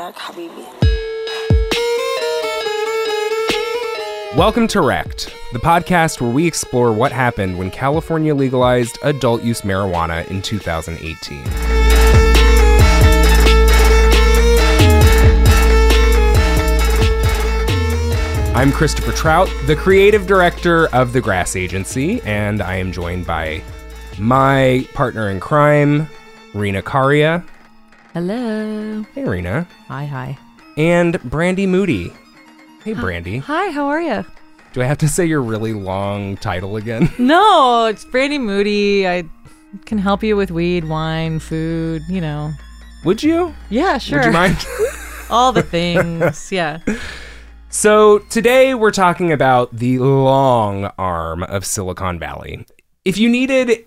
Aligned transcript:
back, 0.00 0.16
Habibi. 0.16 0.66
Welcome 4.34 4.66
to 4.68 4.80
Wrecked, 4.80 5.36
the 5.52 5.58
podcast 5.58 6.22
where 6.22 6.30
we 6.30 6.46
explore 6.46 6.90
what 6.94 7.12
happened 7.12 7.58
when 7.58 7.70
California 7.70 8.34
legalized 8.34 8.98
adult 9.02 9.42
use 9.42 9.60
marijuana 9.60 10.26
in 10.28 10.40
2018. 10.40 11.42
I'm 18.56 18.72
Christopher 18.72 19.12
Trout, 19.12 19.52
the 19.66 19.76
creative 19.76 20.26
director 20.26 20.88
of 20.94 21.12
the 21.12 21.20
Grass 21.20 21.56
Agency, 21.56 22.22
and 22.22 22.62
I 22.62 22.76
am 22.76 22.90
joined 22.90 23.26
by 23.26 23.62
my 24.18 24.88
partner 24.94 25.28
in 25.28 25.40
crime, 25.40 26.08
Rena 26.54 26.80
Karia. 26.80 27.44
Hello. 28.12 29.02
Hey, 29.14 29.24
Rena. 29.24 29.68
Hi, 29.86 30.04
hi. 30.04 30.38
And 30.76 31.22
Brandy 31.22 31.66
Moody. 31.66 32.12
Hey, 32.84 32.94
Brandy. 32.94 33.38
Hi, 33.38 33.70
how 33.70 33.86
are 33.86 34.00
you? 34.00 34.24
Do 34.72 34.82
I 34.82 34.84
have 34.86 34.98
to 34.98 35.08
say 35.08 35.26
your 35.26 35.42
really 35.42 35.72
long 35.72 36.36
title 36.38 36.76
again? 36.76 37.08
No, 37.18 37.86
it's 37.86 38.04
Brandy 38.04 38.38
Moody. 38.38 39.06
I 39.06 39.24
can 39.84 39.98
help 39.98 40.22
you 40.22 40.36
with 40.36 40.50
weed, 40.50 40.88
wine, 40.88 41.38
food, 41.38 42.02
you 42.08 42.20
know. 42.20 42.52
Would 43.04 43.22
you? 43.22 43.54
Yeah, 43.68 43.98
sure. 43.98 44.18
Would 44.18 44.26
you 44.26 44.32
mind? 44.32 44.56
All 45.30 45.52
the 45.52 45.62
things. 45.62 46.50
yeah. 46.50 46.78
So, 47.68 48.18
today 48.30 48.74
we're 48.74 48.90
talking 48.90 49.30
about 49.30 49.76
the 49.76 49.98
long 50.00 50.86
arm 50.98 51.44
of 51.44 51.64
Silicon 51.64 52.18
Valley. 52.18 52.66
If 53.04 53.16
you 53.18 53.28
needed 53.28 53.86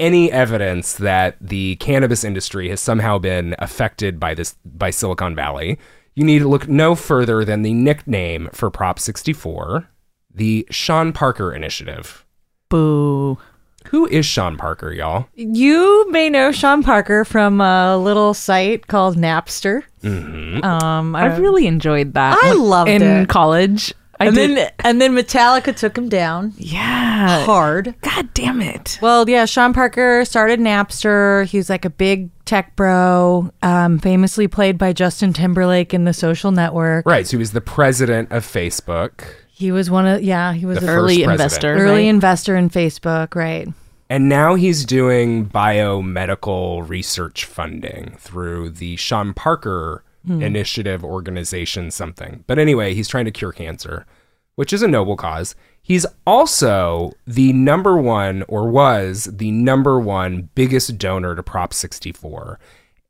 any 0.00 0.32
evidence 0.32 0.94
that 0.94 1.36
the 1.40 1.76
cannabis 1.76 2.24
industry 2.24 2.68
has 2.70 2.80
somehow 2.80 3.18
been 3.18 3.54
affected 3.58 4.18
by 4.18 4.34
this 4.34 4.56
by 4.64 4.90
Silicon 4.90 5.36
Valley, 5.36 5.78
you 6.14 6.24
need 6.24 6.40
to 6.40 6.48
look 6.48 6.66
no 6.68 6.94
further 6.96 7.44
than 7.44 7.62
the 7.62 7.72
nickname 7.74 8.48
for 8.52 8.70
Prop 8.70 8.98
64, 8.98 9.88
the 10.34 10.66
Sean 10.70 11.12
Parker 11.12 11.52
Initiative. 11.54 12.24
Boo. 12.68 13.38
Who 13.86 14.06
is 14.06 14.26
Sean 14.26 14.56
Parker, 14.58 14.92
y'all? 14.92 15.26
You 15.34 16.10
may 16.10 16.28
know 16.28 16.52
Sean 16.52 16.82
Parker 16.82 17.24
from 17.24 17.60
a 17.62 17.96
little 17.96 18.34
site 18.34 18.86
called 18.88 19.16
Napster. 19.16 19.82
Mm-hmm. 20.02 20.62
Um, 20.62 21.16
I 21.16 21.36
really 21.38 21.66
enjoyed 21.66 22.12
that. 22.14 22.38
I 22.42 22.50
when- 22.50 22.60
loved 22.62 22.90
in 22.90 23.02
it. 23.02 23.28
college. 23.28 23.94
I 24.20 24.26
and 24.26 24.34
did. 24.34 24.56
then 24.56 24.72
and 24.84 25.00
then 25.00 25.14
Metallica 25.14 25.74
took 25.74 25.96
him 25.96 26.08
down 26.10 26.52
yeah. 26.58 27.44
hard. 27.46 27.94
God 28.02 28.32
damn 28.34 28.60
it. 28.60 28.98
Well, 29.00 29.28
yeah, 29.28 29.46
Sean 29.46 29.72
Parker 29.72 30.24
started 30.26 30.60
Napster. 30.60 31.46
He 31.46 31.56
was 31.56 31.70
like 31.70 31.84
a 31.86 31.90
big 31.90 32.28
tech 32.44 32.76
bro, 32.76 33.50
um, 33.62 33.98
famously 33.98 34.46
played 34.46 34.76
by 34.76 34.92
Justin 34.92 35.32
Timberlake 35.32 35.94
in 35.94 36.04
The 36.04 36.12
Social 36.12 36.52
Network. 36.52 37.06
Right, 37.06 37.26
so 37.26 37.32
he 37.32 37.36
was 37.38 37.52
the 37.52 37.60
president 37.62 38.30
of 38.30 38.44
Facebook. 38.44 39.24
He 39.48 39.72
was 39.72 39.90
one 39.90 40.06
of 40.06 40.22
yeah, 40.22 40.52
he 40.52 40.66
was 40.66 40.78
The 40.80 40.82
an 40.82 40.86
first 40.88 40.98
Early 40.98 41.24
president. 41.24 41.40
investor. 41.40 41.74
early 41.74 41.90
right? 42.02 42.08
investor 42.08 42.56
in 42.56 42.68
Facebook, 42.70 43.34
right? 43.34 43.68
And 44.10 44.28
now 44.28 44.54
he's 44.56 44.84
doing 44.84 45.46
biomedical 45.48 46.86
research 46.88 47.44
funding 47.44 48.16
through 48.18 48.70
the 48.70 48.96
Sean 48.96 49.32
Parker 49.34 50.02
Initiative 50.26 51.04
organization, 51.04 51.90
something. 51.90 52.44
But 52.46 52.58
anyway, 52.58 52.94
he's 52.94 53.08
trying 53.08 53.24
to 53.24 53.30
cure 53.30 53.52
cancer, 53.52 54.06
which 54.56 54.72
is 54.72 54.82
a 54.82 54.88
noble 54.88 55.16
cause. 55.16 55.54
He's 55.82 56.06
also 56.26 57.12
the 57.26 57.52
number 57.52 57.96
one, 57.96 58.44
or 58.48 58.68
was 58.68 59.24
the 59.24 59.50
number 59.50 59.98
one 59.98 60.50
biggest 60.54 60.98
donor 60.98 61.34
to 61.34 61.42
Prop 61.42 61.72
64. 61.72 62.58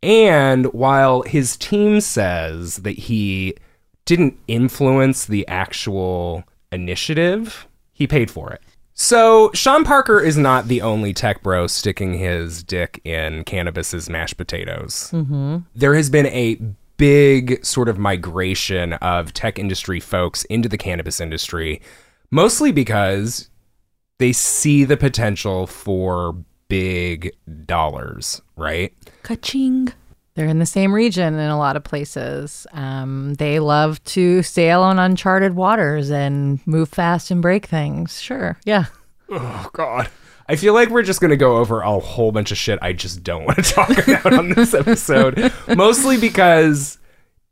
And 0.03 0.67
while 0.67 1.23
his 1.23 1.57
team 1.57 2.01
says 2.01 2.77
that 2.77 2.99
he 2.99 3.57
didn't 4.05 4.39
influence 4.49 5.27
the 5.27 5.47
actual 5.49 6.45
initiative, 6.73 7.67
he 7.93 8.07
paid 8.07 8.31
for 8.31 8.51
it. 8.53 8.63
So, 8.95 9.51
Sean 9.55 9.85
Parker 9.85 10.21
is 10.21 10.37
not 10.37 10.69
the 10.69 10.83
only 10.83 11.15
tech 11.15 11.43
bro 11.43 11.67
sticking 11.67 12.15
his 12.15 12.63
dick 12.63 13.01
in 13.03 13.45
cannabis's 13.45 14.11
mashed 14.11 14.37
potatoes. 14.37 15.11
Mm-hmm. 15.13 15.59
There 15.75 15.95
has 15.95 16.11
been 16.11 16.27
a 16.27 16.61
big 17.01 17.65
sort 17.65 17.89
of 17.89 17.99
migration 17.99 18.93
of 18.93 19.33
tech 19.33 19.59
industry 19.59 19.99
folks 19.99 20.45
into 20.45 20.69
the 20.69 20.77
cannabis 20.77 21.19
industry, 21.19 21.81
mostly 22.31 22.73
because 22.73 23.49
they 24.19 24.33
see 24.35 24.85
the 24.85 24.99
potential 24.99 25.67
for 25.67 26.37
big 26.69 27.35
dollars, 27.65 28.43
right? 28.55 28.93
Kaching. 29.23 29.95
They're 30.35 30.47
in 30.47 30.59
the 30.59 30.67
same 30.67 30.93
region 30.95 31.35
in 31.35 31.51
a 31.51 31.57
lot 31.59 31.75
of 31.75 31.85
places. 31.85 32.67
Um, 32.73 33.33
they 33.35 33.61
love 33.61 34.05
to 34.05 34.43
sail 34.43 34.83
on 34.83 34.99
uncharted 34.99 35.57
waters 35.57 36.11
and 36.11 36.65
move 36.67 36.91
fast 36.91 37.31
and 37.31 37.41
break 37.41 37.65
things. 37.65 38.21
Sure, 38.21 38.59
yeah. 38.67 38.85
Oh 39.31 39.71
God. 39.73 40.11
I 40.51 40.57
feel 40.57 40.75
like 40.75 40.89
we're 40.91 41.03
just 41.05 41.21
going 41.21 41.31
to 41.31 41.37
go 41.37 41.59
over 41.59 41.81
a 41.81 41.99
whole 42.01 42.33
bunch 42.33 42.51
of 42.51 42.59
shit 42.59 42.79
I 42.83 42.93
just 42.93 43.23
don't 43.23 43.45
want 43.45 43.59
to 43.59 43.63
talk 43.73 43.91
about 44.09 44.33
on 44.35 44.51
this 44.51 44.75
episode. 44.75 45.53
Mostly 45.77 46.19
because 46.19 46.99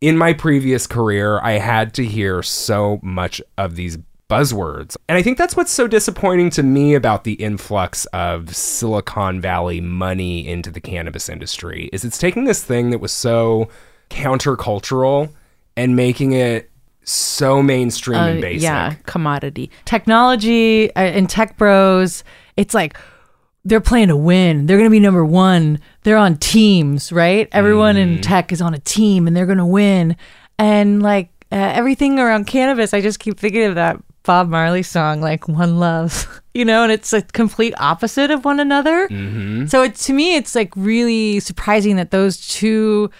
in 0.00 0.18
my 0.18 0.32
previous 0.32 0.86
career, 0.86 1.40
I 1.40 1.52
had 1.52 1.94
to 1.94 2.04
hear 2.04 2.42
so 2.42 2.98
much 3.02 3.40
of 3.56 3.76
these 3.76 3.98
buzzwords. 4.28 4.96
And 5.08 5.16
I 5.16 5.22
think 5.22 5.38
that's 5.38 5.56
what's 5.56 5.70
so 5.72 5.86
disappointing 5.86 6.50
to 6.50 6.62
me 6.62 6.94
about 6.94 7.24
the 7.24 7.32
influx 7.34 8.04
of 8.06 8.54
Silicon 8.54 9.40
Valley 9.40 9.80
money 9.80 10.46
into 10.46 10.70
the 10.70 10.80
cannabis 10.80 11.28
industry 11.30 11.88
is 11.92 12.04
it's 12.04 12.18
taking 12.18 12.44
this 12.44 12.62
thing 12.62 12.90
that 12.90 12.98
was 12.98 13.12
so 13.12 13.68
countercultural 14.10 15.30
and 15.76 15.96
making 15.96 16.32
it 16.32 16.70
so 17.04 17.62
mainstream 17.62 18.18
and 18.18 18.38
Uh, 18.38 18.42
basic. 18.42 18.62
yeah, 18.62 18.94
commodity. 19.06 19.70
Technology 19.86 20.90
uh, 20.94 21.00
and 21.00 21.30
tech 21.30 21.56
bros, 21.56 22.22
it's 22.58 22.74
like 22.74 22.98
they're 23.64 23.80
playing 23.80 24.08
to 24.08 24.16
win. 24.16 24.66
They're 24.66 24.76
going 24.76 24.88
to 24.88 24.90
be 24.90 25.00
number 25.00 25.24
one. 25.24 25.80
They're 26.02 26.16
on 26.16 26.36
teams, 26.36 27.12
right? 27.12 27.48
Everyone 27.52 27.96
in 27.96 28.20
tech 28.20 28.52
is 28.52 28.60
on 28.60 28.74
a 28.74 28.78
team 28.78 29.26
and 29.26 29.36
they're 29.36 29.46
going 29.46 29.58
to 29.58 29.66
win. 29.66 30.16
And 30.58 31.02
like 31.02 31.30
uh, 31.52 31.56
everything 31.56 32.18
around 32.18 32.46
cannabis, 32.46 32.92
I 32.92 33.00
just 33.00 33.20
keep 33.20 33.38
thinking 33.38 33.64
of 33.64 33.76
that 33.76 34.02
Bob 34.24 34.48
Marley 34.48 34.82
song, 34.82 35.20
like 35.20 35.48
One 35.48 35.78
Love, 35.78 36.42
you 36.54 36.64
know, 36.64 36.82
and 36.82 36.90
it's 36.90 37.12
a 37.12 37.22
complete 37.22 37.74
opposite 37.78 38.30
of 38.30 38.44
one 38.44 38.58
another. 38.58 39.06
So 39.68 39.82
it, 39.82 39.94
to 39.96 40.12
me, 40.12 40.36
it's 40.36 40.54
like 40.54 40.72
really 40.76 41.40
surprising 41.40 41.96
that 41.96 42.10
those 42.10 42.46
two. 42.48 43.10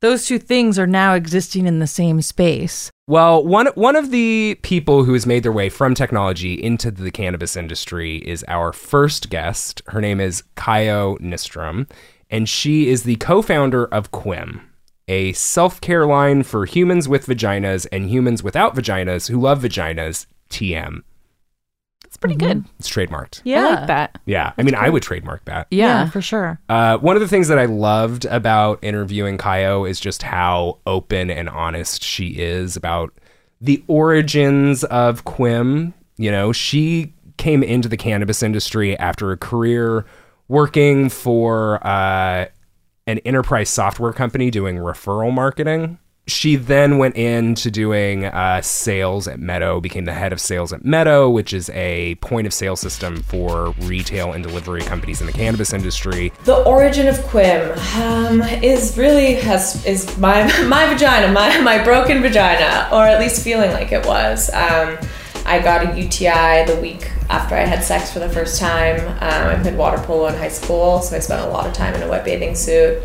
Those 0.00 0.26
two 0.26 0.38
things 0.38 0.78
are 0.78 0.86
now 0.86 1.14
existing 1.14 1.66
in 1.66 1.80
the 1.80 1.86
same 1.88 2.22
space. 2.22 2.90
Well, 3.08 3.44
one 3.44 3.66
one 3.74 3.96
of 3.96 4.12
the 4.12 4.56
people 4.62 5.02
who 5.02 5.12
has 5.14 5.26
made 5.26 5.42
their 5.42 5.50
way 5.50 5.68
from 5.68 5.94
technology 5.94 6.54
into 6.54 6.92
the 6.92 7.10
cannabis 7.10 7.56
industry 7.56 8.18
is 8.18 8.44
our 8.46 8.72
first 8.72 9.28
guest. 9.28 9.82
Her 9.88 10.00
name 10.00 10.20
is 10.20 10.44
Kaio 10.56 11.18
Nistrom, 11.20 11.90
and 12.30 12.48
she 12.48 12.88
is 12.88 13.02
the 13.02 13.16
co-founder 13.16 13.86
of 13.86 14.12
Quim, 14.12 14.60
a 15.08 15.32
self-care 15.32 16.06
line 16.06 16.44
for 16.44 16.64
humans 16.64 17.08
with 17.08 17.26
vaginas 17.26 17.86
and 17.90 18.08
humans 18.08 18.42
without 18.42 18.76
vaginas 18.76 19.28
who 19.28 19.40
love 19.40 19.62
vaginas. 19.62 20.26
TM. 20.48 21.02
It's 22.08 22.16
pretty 22.16 22.36
good. 22.36 22.64
It's 22.78 22.88
trademarked. 22.88 23.42
Yeah. 23.44 23.66
I 23.66 23.74
like 23.74 23.86
that. 23.88 24.18
Yeah, 24.24 24.54
I 24.56 24.62
mean, 24.62 24.74
I 24.74 24.88
would 24.88 25.02
trademark 25.02 25.44
that. 25.44 25.66
Yeah. 25.70 26.08
for 26.08 26.22
sure. 26.22 26.58
Uh, 26.66 26.96
one 26.96 27.16
of 27.16 27.20
the 27.20 27.28
things 27.28 27.48
that 27.48 27.58
I 27.58 27.66
loved 27.66 28.24
about 28.24 28.78
interviewing 28.82 29.36
Kaio 29.36 29.88
is 29.88 30.00
just 30.00 30.22
how 30.22 30.78
open 30.86 31.30
and 31.30 31.50
honest 31.50 32.02
she 32.02 32.28
is 32.28 32.76
about 32.76 33.12
the 33.60 33.84
origins 33.88 34.84
of 34.84 35.26
Quim. 35.26 35.92
You 36.16 36.30
know, 36.30 36.50
she 36.50 37.12
came 37.36 37.62
into 37.62 37.90
the 37.90 37.98
cannabis 37.98 38.42
industry 38.42 38.98
after 38.98 39.30
a 39.30 39.36
career 39.36 40.06
working 40.48 41.10
for 41.10 41.86
uh, 41.86 42.46
an 43.06 43.18
enterprise 43.18 43.68
software 43.68 44.14
company 44.14 44.50
doing 44.50 44.76
referral 44.76 45.32
marketing. 45.32 45.98
She 46.28 46.56
then 46.56 46.98
went 46.98 47.16
into 47.16 47.70
doing 47.70 48.26
uh, 48.26 48.60
sales 48.60 49.26
at 49.26 49.40
Meadow, 49.40 49.80
became 49.80 50.04
the 50.04 50.12
head 50.12 50.32
of 50.32 50.40
sales 50.40 50.74
at 50.74 50.84
Meadow, 50.84 51.30
which 51.30 51.54
is 51.54 51.70
a 51.70 52.16
point 52.16 52.46
of 52.46 52.52
sale 52.52 52.76
system 52.76 53.22
for 53.22 53.70
retail 53.80 54.32
and 54.32 54.44
delivery 54.44 54.82
companies 54.82 55.20
in 55.20 55.26
the 55.26 55.32
cannabis 55.32 55.72
industry. 55.72 56.30
The 56.44 56.62
origin 56.64 57.08
of 57.08 57.16
Quim 57.20 57.76
um, 57.96 58.42
is 58.62 58.96
really 58.98 59.36
has 59.36 59.84
is 59.86 60.18
my 60.18 60.42
my 60.66 60.86
vagina, 60.92 61.32
my 61.32 61.58
my 61.62 61.82
broken 61.82 62.20
vagina, 62.20 62.90
or 62.92 63.06
at 63.06 63.18
least 63.18 63.42
feeling 63.42 63.72
like 63.72 63.90
it 63.90 64.06
was. 64.06 64.52
Um, 64.52 64.98
I 65.46 65.60
got 65.60 65.86
a 65.86 65.98
UTI 65.98 66.66
the 66.66 66.78
week 66.78 67.10
after 67.30 67.54
I 67.54 67.60
had 67.60 67.82
sex 67.82 68.12
for 68.12 68.18
the 68.18 68.28
first 68.28 68.60
time. 68.60 69.00
Um, 69.00 69.48
I 69.48 69.62
played 69.62 69.78
water 69.78 69.96
polo 70.02 70.26
in 70.26 70.34
high 70.34 70.48
school, 70.48 71.00
so 71.00 71.16
I 71.16 71.20
spent 71.20 71.40
a 71.40 71.48
lot 71.48 71.66
of 71.66 71.72
time 71.72 71.94
in 71.94 72.02
a 72.02 72.08
wet 72.08 72.26
bathing 72.26 72.54
suit. 72.54 73.02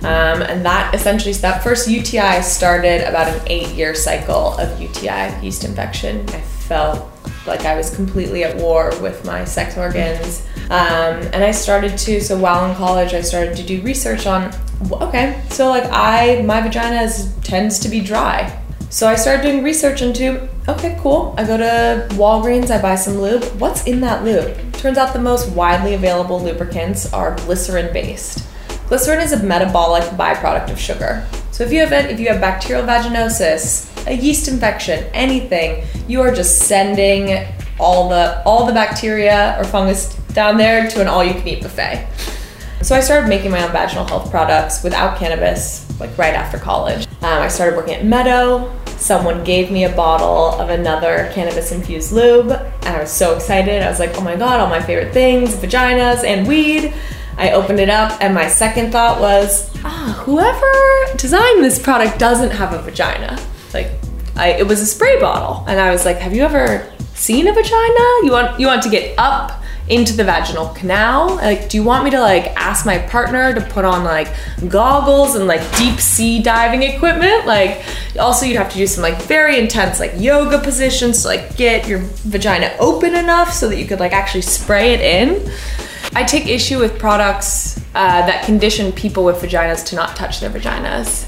Um, 0.00 0.42
and 0.42 0.64
that 0.64 0.94
essentially, 0.94 1.32
that 1.34 1.62
first 1.62 1.88
UTI 1.88 2.42
started 2.42 3.06
about 3.08 3.28
an 3.28 3.42
eight 3.46 3.68
year 3.68 3.94
cycle 3.94 4.58
of 4.58 4.80
UTI, 4.80 5.38
yeast 5.42 5.64
infection. 5.64 6.28
I 6.30 6.40
felt 6.40 7.06
like 7.46 7.64
I 7.64 7.76
was 7.76 7.94
completely 7.94 8.44
at 8.44 8.56
war 8.56 8.92
with 9.00 9.24
my 9.24 9.44
sex 9.44 9.76
organs. 9.76 10.46
Um, 10.66 11.20
and 11.32 11.44
I 11.44 11.50
started 11.50 11.98
to, 11.98 12.20
so 12.20 12.38
while 12.38 12.70
in 12.70 12.76
college, 12.76 13.12
I 13.12 13.20
started 13.20 13.56
to 13.56 13.62
do 13.62 13.82
research 13.82 14.26
on 14.26 14.52
okay, 14.92 15.42
so 15.50 15.68
like 15.68 15.84
I, 15.90 16.42
my 16.42 16.60
vagina 16.60 17.02
is, 17.02 17.34
tends 17.42 17.78
to 17.80 17.88
be 17.88 18.00
dry. 18.00 18.56
So 18.88 19.06
I 19.06 19.14
started 19.14 19.42
doing 19.42 19.62
research 19.62 20.02
into, 20.02 20.48
okay, 20.68 20.98
cool. 21.00 21.34
I 21.36 21.44
go 21.44 21.56
to 21.56 22.08
Walgreens, 22.14 22.70
I 22.70 22.82
buy 22.82 22.96
some 22.96 23.18
lube. 23.18 23.44
What's 23.60 23.86
in 23.86 24.00
that 24.00 24.24
lube? 24.24 24.72
Turns 24.72 24.98
out 24.98 25.12
the 25.12 25.20
most 25.20 25.48
widely 25.50 25.94
available 25.94 26.40
lubricants 26.40 27.12
are 27.12 27.36
glycerin 27.36 27.92
based. 27.92 28.49
Glycerin 28.90 29.20
is 29.20 29.30
a 29.30 29.40
metabolic 29.44 30.02
byproduct 30.18 30.72
of 30.72 30.76
sugar. 30.76 31.24
So 31.52 31.62
if 31.62 31.72
you 31.72 31.78
have 31.78 31.92
if 32.10 32.18
you 32.18 32.26
have 32.26 32.40
bacterial 32.40 32.84
vaginosis, 32.84 33.86
a 34.08 34.12
yeast 34.12 34.48
infection, 34.48 35.04
anything, 35.14 35.86
you 36.08 36.20
are 36.22 36.34
just 36.34 36.62
sending 36.62 37.46
all 37.78 38.08
the 38.08 38.42
all 38.44 38.66
the 38.66 38.72
bacteria 38.72 39.56
or 39.60 39.64
fungus 39.64 40.16
down 40.32 40.56
there 40.56 40.90
to 40.90 41.00
an 41.00 41.06
all 41.06 41.22
you 41.22 41.34
can 41.34 41.46
eat 41.46 41.62
buffet. 41.62 42.04
So 42.82 42.96
I 42.96 43.00
started 43.00 43.28
making 43.28 43.52
my 43.52 43.62
own 43.64 43.70
vaginal 43.70 44.08
health 44.08 44.28
products 44.28 44.82
without 44.82 45.16
cannabis, 45.16 45.86
like 46.00 46.18
right 46.18 46.34
after 46.34 46.58
college. 46.58 47.06
Um, 47.22 47.42
I 47.42 47.46
started 47.46 47.76
working 47.76 47.94
at 47.94 48.04
Meadow. 48.04 48.76
Someone 48.96 49.44
gave 49.44 49.70
me 49.70 49.84
a 49.84 49.94
bottle 49.94 50.60
of 50.60 50.68
another 50.68 51.30
cannabis 51.32 51.70
infused 51.70 52.10
lube, 52.10 52.50
and 52.50 52.88
I 52.96 52.98
was 52.98 53.12
so 53.12 53.36
excited. 53.36 53.84
I 53.84 53.88
was 53.88 54.00
like, 54.00 54.18
oh 54.18 54.20
my 54.20 54.34
god, 54.34 54.58
all 54.58 54.68
my 54.68 54.82
favorite 54.82 55.14
things 55.14 55.54
vaginas 55.54 56.24
and 56.24 56.48
weed. 56.48 56.92
I 57.36 57.52
opened 57.52 57.80
it 57.80 57.88
up, 57.88 58.20
and 58.20 58.34
my 58.34 58.48
second 58.48 58.92
thought 58.92 59.20
was, 59.20 59.70
ah, 59.84 60.22
whoever 60.24 61.16
designed 61.16 61.64
this 61.64 61.78
product 61.78 62.18
doesn't 62.18 62.50
have 62.50 62.72
a 62.72 62.82
vagina. 62.82 63.38
Like, 63.72 63.90
I, 64.36 64.52
it 64.52 64.66
was 64.66 64.80
a 64.80 64.86
spray 64.86 65.20
bottle, 65.20 65.64
and 65.66 65.80
I 65.80 65.90
was 65.90 66.04
like, 66.04 66.18
have 66.18 66.34
you 66.34 66.42
ever 66.42 66.90
seen 67.14 67.46
a 67.48 67.52
vagina? 67.52 68.04
You 68.22 68.30
want 68.32 68.60
you 68.60 68.66
want 68.66 68.82
to 68.82 68.88
get 68.88 69.14
up 69.18 69.62
into 69.90 70.12
the 70.12 70.24
vaginal 70.24 70.68
canal? 70.68 71.34
Like, 71.36 71.68
do 71.68 71.76
you 71.76 71.82
want 71.82 72.04
me 72.04 72.10
to 72.12 72.20
like 72.20 72.46
ask 72.56 72.86
my 72.86 72.98
partner 72.98 73.52
to 73.52 73.60
put 73.60 73.84
on 73.84 74.04
like 74.04 74.28
goggles 74.68 75.34
and 75.34 75.46
like 75.46 75.60
deep 75.76 76.00
sea 76.00 76.40
diving 76.40 76.82
equipment? 76.82 77.44
Like, 77.46 77.82
also 78.18 78.46
you'd 78.46 78.56
have 78.56 78.70
to 78.70 78.76
do 78.76 78.86
some 78.86 79.02
like 79.02 79.20
very 79.22 79.58
intense 79.58 80.00
like 80.00 80.12
yoga 80.16 80.60
positions 80.60 81.22
to 81.22 81.28
like 81.28 81.56
get 81.56 81.88
your 81.88 81.98
vagina 81.98 82.74
open 82.78 83.14
enough 83.16 83.52
so 83.52 83.68
that 83.68 83.76
you 83.76 83.86
could 83.86 84.00
like 84.00 84.12
actually 84.12 84.42
spray 84.42 84.94
it 84.94 85.00
in. 85.00 85.52
I 86.14 86.24
take 86.24 86.46
issue 86.46 86.78
with 86.78 86.98
products 86.98 87.78
uh, 87.94 88.26
that 88.26 88.44
condition 88.44 88.92
people 88.92 89.24
with 89.24 89.36
vaginas 89.36 89.84
to 89.86 89.96
not 89.96 90.16
touch 90.16 90.40
their 90.40 90.50
vaginas. 90.50 91.26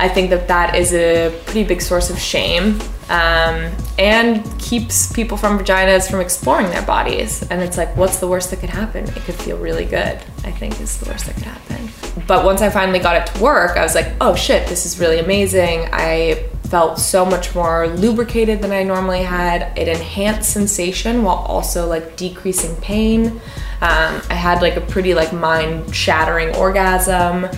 I 0.00 0.08
think 0.08 0.30
that 0.30 0.46
that 0.48 0.76
is 0.76 0.92
a 0.92 1.36
pretty 1.46 1.64
big 1.64 1.82
source 1.82 2.10
of 2.10 2.18
shame 2.18 2.80
um, 3.08 3.72
and 3.98 4.44
keeps 4.60 5.12
people 5.12 5.36
from 5.36 5.58
vaginas 5.58 6.10
from 6.10 6.20
exploring 6.20 6.68
their 6.70 6.82
bodies. 6.82 7.42
And 7.50 7.62
it's 7.62 7.76
like, 7.76 7.96
what's 7.96 8.18
the 8.18 8.28
worst 8.28 8.50
that 8.50 8.60
could 8.60 8.70
happen? 8.70 9.04
It 9.04 9.14
could 9.24 9.34
feel 9.34 9.56
really 9.56 9.86
good, 9.86 10.18
I 10.44 10.52
think, 10.52 10.80
is 10.80 10.98
the 10.98 11.10
worst 11.10 11.26
that 11.26 11.34
could 11.34 11.44
happen. 11.44 11.88
But 12.26 12.44
once 12.44 12.60
I 12.60 12.70
finally 12.70 12.98
got 12.98 13.16
it 13.16 13.34
to 13.34 13.42
work, 13.42 13.76
I 13.76 13.82
was 13.82 13.94
like, 13.94 14.12
oh 14.20 14.34
shit, 14.34 14.68
this 14.68 14.84
is 14.86 15.00
really 15.00 15.18
amazing. 15.18 15.88
I 15.92 16.48
felt 16.68 16.98
so 16.98 17.24
much 17.24 17.54
more 17.54 17.88
lubricated 17.88 18.60
than 18.60 18.72
I 18.72 18.82
normally 18.82 19.22
had. 19.22 19.76
It 19.76 19.88
enhanced 19.88 20.52
sensation 20.52 21.22
while 21.22 21.36
also 21.36 21.88
like 21.88 22.16
decreasing 22.16 22.76
pain. 22.76 23.40
Um, 23.80 24.20
I 24.28 24.34
had 24.34 24.60
like 24.60 24.76
a 24.76 24.80
pretty 24.80 25.14
like 25.14 25.32
mind 25.32 25.94
shattering 25.94 26.54
orgasm. 26.56 27.48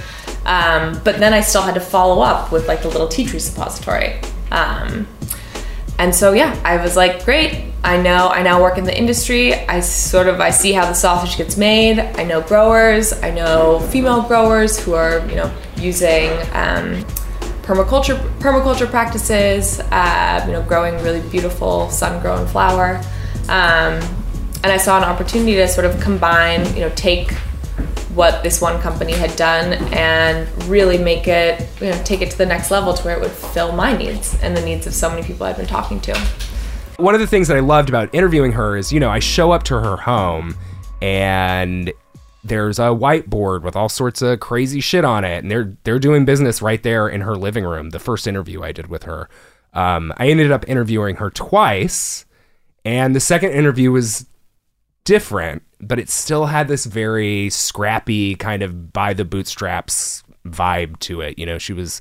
Um, 0.44 1.00
but 1.04 1.18
then 1.18 1.32
I 1.34 1.40
still 1.40 1.62
had 1.62 1.74
to 1.74 1.80
follow 1.80 2.22
up 2.22 2.52
with 2.52 2.68
like 2.68 2.82
the 2.82 2.88
little 2.88 3.08
tea 3.08 3.26
tree 3.26 3.40
suppository. 3.40 4.20
Um, 4.50 5.06
and 5.98 6.14
so 6.14 6.32
yeah, 6.32 6.58
I 6.64 6.76
was 6.76 6.96
like, 6.96 7.24
great. 7.24 7.64
I 7.82 8.00
know. 8.00 8.28
I 8.28 8.42
now 8.42 8.60
work 8.60 8.78
in 8.78 8.84
the 8.84 8.96
industry. 8.96 9.54
I 9.54 9.80
sort 9.80 10.28
of 10.28 10.40
I 10.40 10.50
see 10.50 10.72
how 10.72 10.84
the 10.84 10.94
sausage 10.94 11.38
gets 11.38 11.56
made. 11.56 11.98
I 11.98 12.24
know 12.24 12.42
growers. 12.42 13.12
I 13.22 13.30
know 13.30 13.80
female 13.90 14.22
growers 14.22 14.78
who 14.78 14.94
are 14.94 15.26
you 15.28 15.36
know 15.36 15.52
using 15.76 16.30
um, 16.52 17.04
permaculture 17.70 18.18
permaculture 18.38 18.90
practices. 18.90 19.80
Uh, 19.90 20.42
you 20.46 20.52
know, 20.52 20.62
growing 20.62 20.94
really 21.04 21.20
beautiful 21.30 21.88
sun-grown 21.90 22.46
flower. 22.48 23.00
Um, 23.48 24.02
and 24.62 24.66
I 24.66 24.76
saw 24.76 24.98
an 24.98 25.04
opportunity 25.04 25.54
to 25.54 25.68
sort 25.68 25.86
of 25.86 26.00
combine. 26.00 26.66
You 26.74 26.82
know, 26.82 26.92
take 26.96 27.32
what 28.14 28.42
this 28.42 28.60
one 28.60 28.80
company 28.80 29.12
had 29.12 29.34
done 29.36 29.74
and 29.94 30.48
really 30.64 30.98
make 30.98 31.28
it, 31.28 31.68
you 31.80 31.90
know, 31.90 32.02
take 32.02 32.22
it 32.22 32.30
to 32.32 32.36
the 32.36 32.44
next 32.44 32.72
level 32.72 32.92
to 32.92 33.02
where 33.04 33.16
it 33.16 33.20
would 33.20 33.30
fill 33.30 33.70
my 33.70 33.96
needs 33.96 34.36
and 34.42 34.56
the 34.56 34.60
needs 34.62 34.84
of 34.88 34.92
so 34.92 35.08
many 35.08 35.22
people 35.22 35.46
I've 35.46 35.56
been 35.56 35.66
talking 35.66 36.00
to. 36.00 36.18
One 36.96 37.14
of 37.14 37.20
the 37.20 37.26
things 37.26 37.46
that 37.48 37.56
I 37.56 37.60
loved 37.60 37.88
about 37.88 38.12
interviewing 38.12 38.52
her 38.52 38.76
is, 38.76 38.92
you 38.92 38.98
know, 38.98 39.08
I 39.08 39.20
show 39.20 39.52
up 39.52 39.62
to 39.64 39.80
her 39.80 39.96
home 39.96 40.56
and 41.00 41.92
there's 42.42 42.78
a 42.78 42.84
whiteboard 42.84 43.62
with 43.62 43.76
all 43.76 43.88
sorts 43.88 44.22
of 44.22 44.40
crazy 44.40 44.80
shit 44.80 45.04
on 45.04 45.24
it, 45.24 45.42
and 45.42 45.50
they're 45.50 45.76
they're 45.84 45.98
doing 45.98 46.24
business 46.24 46.62
right 46.62 46.82
there 46.82 47.08
in 47.08 47.20
her 47.22 47.36
living 47.36 47.64
room. 47.64 47.90
The 47.90 47.98
first 47.98 48.26
interview 48.26 48.62
I 48.62 48.72
did 48.72 48.86
with 48.86 49.04
her, 49.04 49.28
um, 49.74 50.12
I 50.16 50.28
ended 50.28 50.50
up 50.50 50.68
interviewing 50.68 51.16
her 51.16 51.30
twice, 51.30 52.24
and 52.84 53.14
the 53.14 53.20
second 53.20 53.52
interview 53.52 53.92
was 53.92 54.26
different, 55.04 55.62
but 55.80 55.98
it 55.98 56.08
still 56.08 56.46
had 56.46 56.68
this 56.68 56.86
very 56.86 57.50
scrappy 57.50 58.34
kind 58.36 58.62
of 58.62 58.92
by 58.92 59.12
the 59.12 59.24
bootstraps 59.24 60.22
vibe 60.46 60.98
to 61.00 61.20
it. 61.20 61.38
You 61.38 61.46
know, 61.46 61.58
she 61.58 61.72
was 61.72 62.00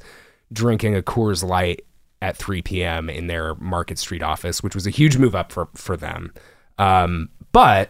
drinking 0.52 0.96
a 0.96 1.02
Coors 1.02 1.44
Light 1.44 1.86
at 2.22 2.38
3 2.38 2.62
p.m. 2.62 3.10
in 3.10 3.28
their 3.28 3.56
Market 3.56 3.98
Street 3.98 4.24
office, 4.24 4.62
which 4.64 4.76
was 4.76 4.88
a 4.88 4.90
huge 4.92 5.18
move 5.18 5.36
up 5.36 5.52
for 5.52 5.68
for 5.76 5.98
them. 5.98 6.34
Um, 6.78 7.30
but 7.52 7.90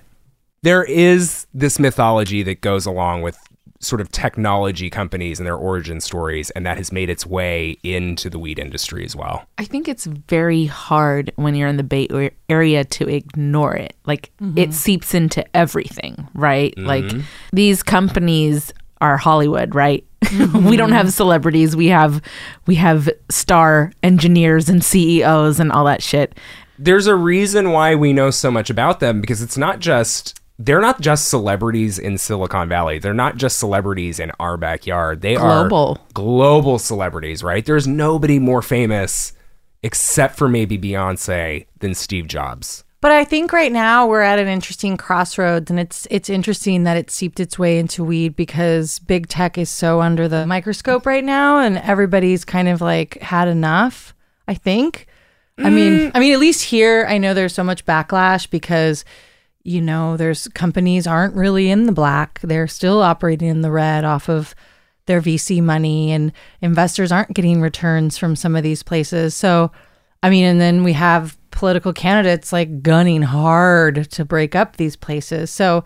there 0.62 0.84
is 0.84 1.48
this 1.54 1.80
mythology 1.80 2.44
that 2.44 2.62
goes 2.62 2.86
along 2.86 3.22
with 3.22 3.38
sort 3.80 4.02
of 4.02 4.12
technology 4.12 4.90
companies 4.90 5.40
and 5.40 5.48
their 5.48 5.56
origin 5.56 6.02
stories, 6.02 6.50
and 6.52 6.66
that 6.66 6.78
has 6.78 6.92
made 6.92 7.10
its 7.10 7.26
way 7.26 7.78
into 7.84 8.30
the 8.30 8.38
weed 8.38 8.60
industry 8.60 9.06
as 9.06 9.16
well. 9.16 9.46
I 9.58 9.64
think 9.64 9.88
it's 9.88 10.06
very 10.06 10.66
hard 10.66 11.32
when 11.38 11.56
you're 11.56 11.68
in 11.68 11.78
the 11.78 11.84
Bay 11.84 12.08
Area 12.50 12.84
to 12.84 13.08
ignore 13.08 13.76
it. 13.76 13.96
Like 14.06 14.32
mm-hmm. 14.42 14.58
it 14.58 14.74
seeps 14.74 15.14
into 15.14 15.46
everything, 15.56 16.28
right? 16.34 16.74
Mm-hmm. 16.76 16.88
Like 16.88 17.26
these 17.54 17.82
companies 17.82 18.74
are 19.02 19.18
Hollywood, 19.18 19.74
right? 19.74 20.06
we 20.32 20.38
don't 20.38 20.90
mm-hmm. 20.90 20.92
have 20.94 21.14
celebrities. 21.14 21.76
We 21.76 21.88
have 21.88 22.22
we 22.68 22.76
have 22.76 23.10
star 23.30 23.94
engineers 24.04 24.68
and 24.68 24.84
CEOs 24.84 25.60
and 25.60 25.72
all 25.72 25.86
that 25.86 26.04
shit. 26.04 26.38
there's 26.78 27.08
a 27.08 27.16
reason 27.16 27.72
why 27.72 27.96
we 27.96 28.14
know 28.14 28.30
so 28.30 28.52
much 28.52 28.70
about 28.70 29.00
them 29.00 29.22
because 29.22 29.42
it's 29.42 29.58
not 29.58 29.80
just 29.80 30.40
they're 30.60 30.82
not 30.82 31.00
just 31.00 31.30
celebrities 31.30 31.98
in 31.98 32.18
Silicon 32.18 32.68
Valley. 32.68 33.00
They're 33.00 33.14
not 33.14 33.38
just 33.38 33.58
celebrities 33.58 34.20
in 34.20 34.32
our 34.42 34.58
backyard. 34.58 35.22
They 35.22 35.36
Global. 35.36 35.98
are 35.98 36.14
global 36.14 36.78
celebrities, 36.78 37.42
right? 37.42 37.66
There's 37.66 37.88
nobody 37.88 38.40
more 38.40 38.62
famous 38.62 39.32
except 39.82 40.36
for 40.36 40.50
maybe 40.50 40.78
Beyonce 40.78 41.66
than 41.80 41.96
Steve 41.96 42.28
Jobs. 42.28 42.84
But 43.02 43.14
I 43.14 43.24
think 43.24 43.54
right 43.54 43.72
now 43.72 44.06
we're 44.08 44.20
at 44.22 44.40
an 44.40 44.50
interesting 44.50 44.98
crossroads, 44.98 45.72
and 45.72 45.80
it's 45.80 46.06
it's 46.12 46.30
interesting 46.30 46.84
that 46.84 46.98
it 46.98 47.10
seeped 47.10 47.40
its 47.40 47.58
way 47.58 47.80
into 47.80 48.04
weed 48.04 48.36
because 48.36 49.00
big 49.00 49.30
tech 49.30 49.58
is 49.58 49.70
so 49.70 50.02
under 50.02 50.28
the 50.28 50.46
microscope 50.46 51.06
right 51.06 51.24
now, 51.24 51.60
and 51.60 51.78
everybody's 51.78 52.44
kind 52.44 52.68
of 52.68 52.82
like 52.82 53.18
had 53.22 53.48
enough. 53.48 54.14
I 54.50 54.56
think. 54.56 55.08
I 55.58 55.70
mean, 55.70 55.94
mm. 55.94 56.12
I 56.14 56.20
mean, 56.20 56.34
at 56.34 56.40
least 56.40 56.64
here, 56.64 57.06
I 57.08 57.18
know 57.18 57.34
there's 57.34 57.54
so 57.54 57.64
much 57.64 57.86
backlash 57.86 58.50
because 58.50 59.06
you 59.64 59.82
know 59.82 60.18
there's 60.18 60.48
companies 60.50 61.06
aren't 61.06 61.36
really 61.36 61.70
in 61.70 61.86
the 61.86 61.92
black; 61.92 62.40
they're 62.42 62.68
still 62.68 63.02
operating 63.02 63.48
in 63.48 63.62
the 63.62 63.72
red 63.72 64.04
off 64.04 64.30
of 64.30 64.56
their 65.06 65.22
VC 65.22 65.62
money, 65.62 66.12
and 66.12 66.32
investors 66.62 67.12
aren't 67.12 67.34
getting 67.34 67.62
returns 67.62 68.18
from 68.18 68.36
some 68.36 68.56
of 68.56 68.64
these 68.64 68.84
places. 68.84 69.36
So, 69.36 69.72
I 70.22 70.30
mean, 70.30 70.46
and 70.46 70.62
then 70.62 70.84
we 70.84 70.94
have 70.94 71.38
political 71.52 71.94
candidates 71.94 72.54
like 72.54 72.82
gunning 72.82 73.22
hard 73.22 74.10
to 74.12 74.24
break 74.24 74.56
up 74.56 74.78
these 74.78 74.96
places. 74.96 75.50
So 75.52 75.84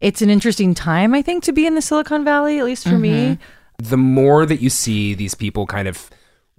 it's 0.00 0.22
an 0.22 0.30
interesting 0.30 0.74
time, 0.74 1.14
I 1.14 1.22
think, 1.22 1.42
to 1.44 1.52
be 1.52 1.66
in 1.66 1.74
the 1.74 1.82
Silicon 1.82 2.24
Valley, 2.24 2.58
at 2.58 2.64
least 2.64 2.86
for 2.86 2.98
me. 2.98 3.10
Mm-hmm. 3.10 3.42
the 3.90 3.96
more 3.96 4.46
that 4.46 4.60
you 4.60 4.70
see 4.70 5.14
these 5.14 5.34
people 5.34 5.66
kind 5.66 5.88
of 5.88 6.10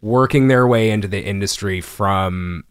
working 0.02 0.48
their 0.48 0.68
way 0.68 0.92
into 0.92 1.08
the 1.08 1.24
industry 1.24 1.82
from 1.82 2.64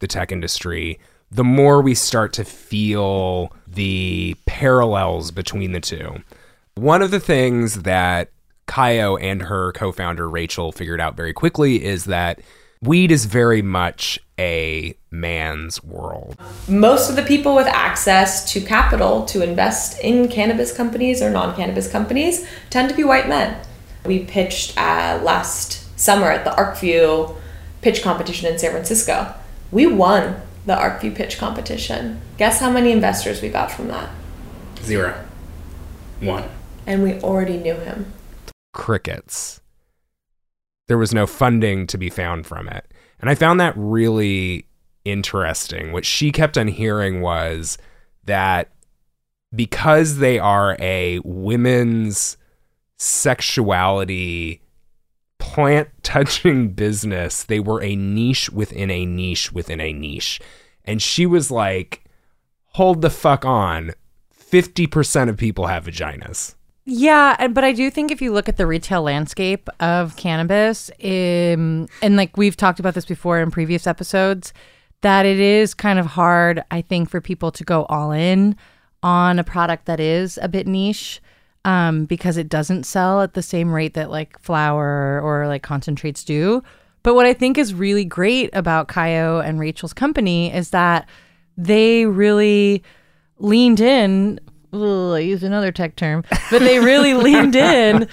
the 0.00 0.06
tech 0.06 0.32
industry, 0.32 0.98
the 1.32 1.44
more 1.44 1.80
we 1.80 1.94
start 1.94 2.34
to 2.34 2.44
feel 2.44 3.52
the 3.66 4.36
parallels 4.44 5.30
between 5.30 5.72
the 5.72 5.80
two. 5.80 6.22
One 6.74 7.00
of 7.00 7.10
the 7.10 7.20
things 7.20 7.82
that 7.82 8.30
Kaio 8.68 9.20
and 9.20 9.42
her 9.42 9.72
co 9.72 9.92
founder 9.92 10.28
Rachel 10.28 10.72
figured 10.72 11.00
out 11.00 11.16
very 11.16 11.32
quickly 11.32 11.82
is 11.82 12.04
that 12.04 12.40
weed 12.82 13.10
is 13.10 13.24
very 13.24 13.62
much 13.62 14.18
a 14.38 14.94
man's 15.10 15.82
world. 15.82 16.36
most 16.68 17.08
of 17.08 17.16
the 17.16 17.22
people 17.22 17.54
with 17.54 17.66
access 17.66 18.50
to 18.52 18.60
capital 18.60 19.24
to 19.26 19.42
invest 19.42 19.98
in 20.00 20.28
cannabis 20.28 20.74
companies 20.76 21.22
or 21.22 21.30
non-cannabis 21.30 21.90
companies 21.90 22.46
tend 22.70 22.88
to 22.90 22.94
be 22.94 23.04
white 23.04 23.28
men. 23.28 23.56
We 24.04 24.24
pitched 24.24 24.76
uh, 24.76 25.20
last 25.22 25.98
summer 25.98 26.30
at 26.30 26.44
the 26.44 26.50
ArcView 26.50 27.36
pitch 27.82 28.02
competition 28.02 28.52
in 28.52 28.58
San 28.58 28.72
Francisco. 28.72 29.34
We 29.70 29.86
won 29.86 30.40
the 30.66 30.74
ArcView 30.74 31.14
pitch 31.14 31.38
competition. 31.38 32.20
Guess 32.38 32.60
how 32.60 32.70
many 32.70 32.92
investors 32.92 33.42
we 33.42 33.48
got 33.48 33.70
from 33.72 33.88
that? 33.88 34.10
Zero. 34.82 35.24
One. 36.20 36.44
And 36.86 37.02
we 37.02 37.14
already 37.20 37.56
knew 37.56 37.74
him. 37.74 38.12
crickets. 38.72 39.60
There 40.88 40.98
was 40.98 41.12
no 41.12 41.26
funding 41.26 41.86
to 41.88 41.98
be 41.98 42.10
found 42.10 42.46
from 42.46 42.68
it. 42.68 42.90
And 43.20 43.28
I 43.28 43.34
found 43.34 43.60
that 43.60 43.74
really 43.76 44.66
interesting. 45.04 45.92
What 45.92 46.04
she 46.04 46.32
kept 46.32 46.56
on 46.56 46.68
hearing 46.68 47.20
was 47.20 47.76
that 48.24 48.70
because 49.54 50.18
they 50.18 50.38
are 50.38 50.76
a 50.80 51.18
women's 51.24 52.36
sexuality 52.98 54.61
plant 55.42 55.88
touching 56.04 56.68
business, 56.84 57.42
they 57.42 57.58
were 57.58 57.82
a 57.82 57.96
niche 57.96 58.48
within 58.50 58.90
a 58.92 59.04
niche 59.04 59.52
within 59.52 59.80
a 59.80 59.92
niche. 59.92 60.40
And 60.84 61.02
she 61.02 61.26
was 61.26 61.50
like, 61.50 62.04
hold 62.66 63.02
the 63.02 63.10
fuck 63.10 63.44
on. 63.44 63.90
50% 64.32 65.28
of 65.28 65.36
people 65.36 65.66
have 65.66 65.86
vaginas. 65.86 66.54
Yeah, 66.84 67.48
but 67.48 67.64
I 67.64 67.72
do 67.72 67.90
think 67.90 68.10
if 68.10 68.22
you 68.22 68.32
look 68.32 68.48
at 68.48 68.56
the 68.56 68.66
retail 68.66 69.02
landscape 69.02 69.68
of 69.80 70.16
cannabis, 70.16 70.90
um, 71.02 71.88
and 72.02 72.16
like 72.16 72.36
we've 72.36 72.56
talked 72.56 72.80
about 72.80 72.94
this 72.94 73.04
before 73.04 73.40
in 73.40 73.50
previous 73.50 73.86
episodes, 73.86 74.52
that 75.00 75.26
it 75.26 75.40
is 75.40 75.74
kind 75.74 75.98
of 75.98 76.06
hard, 76.06 76.62
I 76.70 76.82
think, 76.82 77.10
for 77.10 77.20
people 77.20 77.50
to 77.52 77.64
go 77.64 77.84
all 77.84 78.12
in 78.12 78.56
on 79.02 79.38
a 79.38 79.44
product 79.44 79.86
that 79.86 79.98
is 79.98 80.38
a 80.40 80.48
bit 80.48 80.66
niche 80.66 81.20
um, 81.64 82.04
because 82.04 82.36
it 82.36 82.48
doesn't 82.48 82.84
sell 82.84 83.22
at 83.22 83.34
the 83.34 83.42
same 83.42 83.72
rate 83.72 83.94
that 83.94 84.10
like 84.10 84.38
flour 84.40 85.20
or 85.22 85.46
like 85.46 85.62
concentrates 85.62 86.24
do. 86.24 86.62
But 87.02 87.14
what 87.14 87.26
I 87.26 87.32
think 87.32 87.58
is 87.58 87.74
really 87.74 88.04
great 88.04 88.50
about 88.52 88.88
Kaio 88.88 89.44
and 89.44 89.58
Rachel's 89.58 89.92
company 89.92 90.52
is 90.52 90.70
that 90.70 91.08
they 91.56 92.06
really 92.06 92.82
leaned 93.38 93.80
in. 93.80 94.38
Ugh, 94.72 95.14
I 95.14 95.18
used 95.18 95.42
another 95.42 95.72
tech 95.72 95.96
term, 95.96 96.24
but 96.50 96.60
they 96.60 96.78
really 96.78 97.14
leaned 97.28 97.56
in 97.56 98.08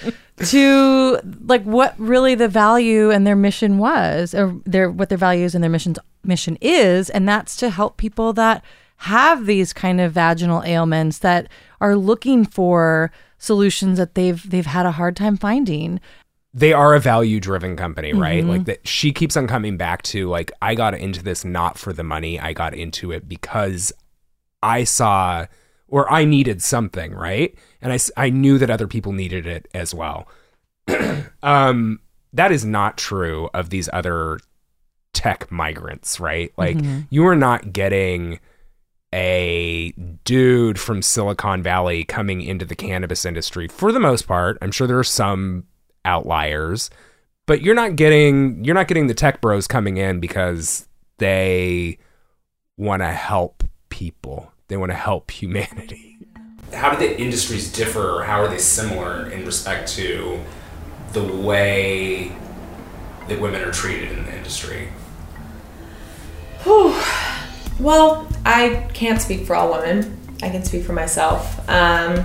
to 0.46 1.20
like 1.46 1.62
what 1.62 1.94
really 1.98 2.34
the 2.34 2.48
value 2.48 3.10
and 3.10 3.26
their 3.26 3.36
mission 3.36 3.78
was, 3.78 4.34
or 4.34 4.60
their 4.66 4.90
what 4.90 5.08
their 5.08 5.18
values 5.18 5.54
and 5.54 5.62
their 5.62 5.70
missions 5.70 5.98
mission 6.24 6.58
is, 6.60 7.10
and 7.10 7.28
that's 7.28 7.56
to 7.56 7.70
help 7.70 7.96
people 7.96 8.32
that 8.34 8.64
have 8.96 9.46
these 9.46 9.72
kind 9.72 10.00
of 10.00 10.12
vaginal 10.12 10.62
ailments 10.64 11.18
that 11.18 11.48
are 11.80 11.96
looking 11.96 12.44
for 12.44 13.10
solutions 13.40 13.98
that 13.98 14.14
they've 14.14 14.48
they've 14.48 14.66
had 14.66 14.86
a 14.86 14.92
hard 14.92 15.16
time 15.16 15.36
finding. 15.36 15.98
they 16.54 16.72
are 16.72 16.94
a 16.94 17.00
value 17.00 17.40
driven 17.40 17.74
company, 17.76 18.12
right? 18.12 18.44
Like 18.44 18.64
that 18.66 18.86
she 18.86 19.12
keeps 19.12 19.36
on 19.36 19.46
coming 19.48 19.76
back 19.76 20.02
to 20.12 20.28
like 20.28 20.52
I 20.62 20.74
got 20.76 20.94
into 20.94 21.22
this 21.22 21.44
not 21.44 21.78
for 21.78 21.92
the 21.92 22.02
money. 22.04 22.38
I 22.38 22.52
got 22.52 22.74
into 22.74 23.10
it 23.12 23.28
because 23.28 23.92
I 24.62 24.84
saw 24.84 25.46
or 25.88 26.10
I 26.12 26.24
needed 26.24 26.62
something, 26.62 27.14
right? 27.14 27.54
And 27.80 27.92
I 27.92 27.98
I 28.16 28.30
knew 28.30 28.58
that 28.58 28.68
other 28.70 28.86
people 28.86 29.12
needed 29.12 29.46
it 29.46 29.66
as 29.74 29.94
well. 29.94 30.28
um 31.42 32.00
that 32.32 32.52
is 32.52 32.64
not 32.64 32.96
true 32.98 33.48
of 33.54 33.70
these 33.70 33.88
other 33.92 34.38
tech 35.12 35.50
migrants, 35.50 36.20
right? 36.20 36.52
Like 36.56 36.76
you 37.10 37.26
are 37.26 37.36
not 37.36 37.72
getting 37.72 38.38
a 39.12 39.92
dude 40.24 40.78
from 40.78 41.02
Silicon 41.02 41.62
Valley 41.62 42.04
coming 42.04 42.40
into 42.40 42.64
the 42.64 42.76
cannabis 42.76 43.24
industry 43.24 43.68
for 43.68 43.92
the 43.92 44.00
most 44.00 44.26
part. 44.26 44.56
I'm 44.62 44.70
sure 44.70 44.86
there 44.86 44.98
are 44.98 45.04
some 45.04 45.64
outliers, 46.04 46.90
but 47.46 47.62
you're 47.62 47.74
not 47.74 47.96
getting 47.96 48.64
you're 48.64 48.74
not 48.74 48.88
getting 48.88 49.08
the 49.08 49.14
tech 49.14 49.40
bros 49.40 49.66
coming 49.66 49.96
in 49.96 50.20
because 50.20 50.88
they 51.18 51.98
want 52.76 53.02
to 53.02 53.12
help 53.12 53.64
people. 53.88 54.52
They 54.68 54.76
want 54.76 54.92
to 54.92 54.96
help 54.96 55.30
humanity. 55.30 56.18
How 56.72 56.90
do 56.90 56.96
the 56.96 57.20
industries 57.20 57.72
differ 57.72 58.18
or 58.18 58.22
how 58.22 58.40
are 58.40 58.48
they 58.48 58.58
similar 58.58 59.28
in 59.30 59.44
respect 59.44 59.88
to 59.94 60.40
the 61.12 61.24
way 61.24 62.30
that 63.28 63.40
women 63.40 63.62
are 63.62 63.72
treated 63.72 64.12
in 64.12 64.24
the 64.24 64.36
industry? 64.36 64.88
Well, 67.80 68.29
I 68.44 68.88
can't 68.92 69.20
speak 69.20 69.46
for 69.46 69.54
all 69.54 69.72
women. 69.72 70.16
I 70.42 70.48
can 70.50 70.64
speak 70.64 70.84
for 70.84 70.92
myself. 70.92 71.58
Um, 71.68 72.24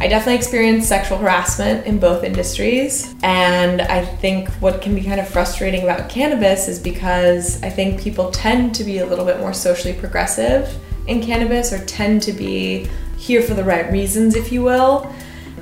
I 0.00 0.06
definitely 0.06 0.36
experienced 0.36 0.88
sexual 0.88 1.18
harassment 1.18 1.84
in 1.86 1.98
both 1.98 2.22
industries. 2.22 3.14
And 3.24 3.82
I 3.82 4.04
think 4.04 4.48
what 4.60 4.80
can 4.80 4.94
be 4.94 5.02
kind 5.02 5.20
of 5.20 5.28
frustrating 5.28 5.82
about 5.82 6.08
cannabis 6.08 6.68
is 6.68 6.78
because 6.78 7.60
I 7.64 7.70
think 7.70 8.00
people 8.00 8.30
tend 8.30 8.76
to 8.76 8.84
be 8.84 8.98
a 8.98 9.06
little 9.06 9.24
bit 9.24 9.40
more 9.40 9.52
socially 9.52 9.94
progressive 9.94 10.72
in 11.08 11.20
cannabis 11.20 11.72
or 11.72 11.84
tend 11.86 12.22
to 12.22 12.32
be 12.32 12.88
here 13.16 13.42
for 13.42 13.54
the 13.54 13.64
right 13.64 13.90
reasons, 13.90 14.36
if 14.36 14.52
you 14.52 14.62
will. 14.62 15.12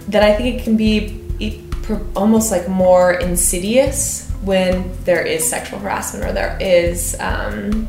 That 0.09 0.23
I 0.23 0.37
think 0.37 0.61
it 0.61 0.65
can 0.65 0.77
be 0.77 1.23
almost 2.15 2.51
like 2.51 2.69
more 2.69 3.15
insidious 3.15 4.31
when 4.43 4.93
there 5.05 5.23
is 5.23 5.49
sexual 5.49 5.79
harassment 5.79 6.27
or 6.27 6.33
there 6.33 6.59
is 6.61 7.17
um, 7.21 7.89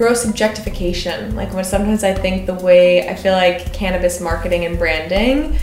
gross 0.00 0.24
objectification. 0.24 1.36
Like 1.36 1.52
when 1.52 1.62
sometimes 1.62 2.04
I 2.04 2.14
think 2.14 2.46
the 2.46 2.54
way 2.54 3.06
I 3.06 3.14
feel 3.14 3.34
like 3.34 3.74
cannabis 3.74 4.18
marketing 4.18 4.64
and 4.64 4.78
branding 4.78 5.58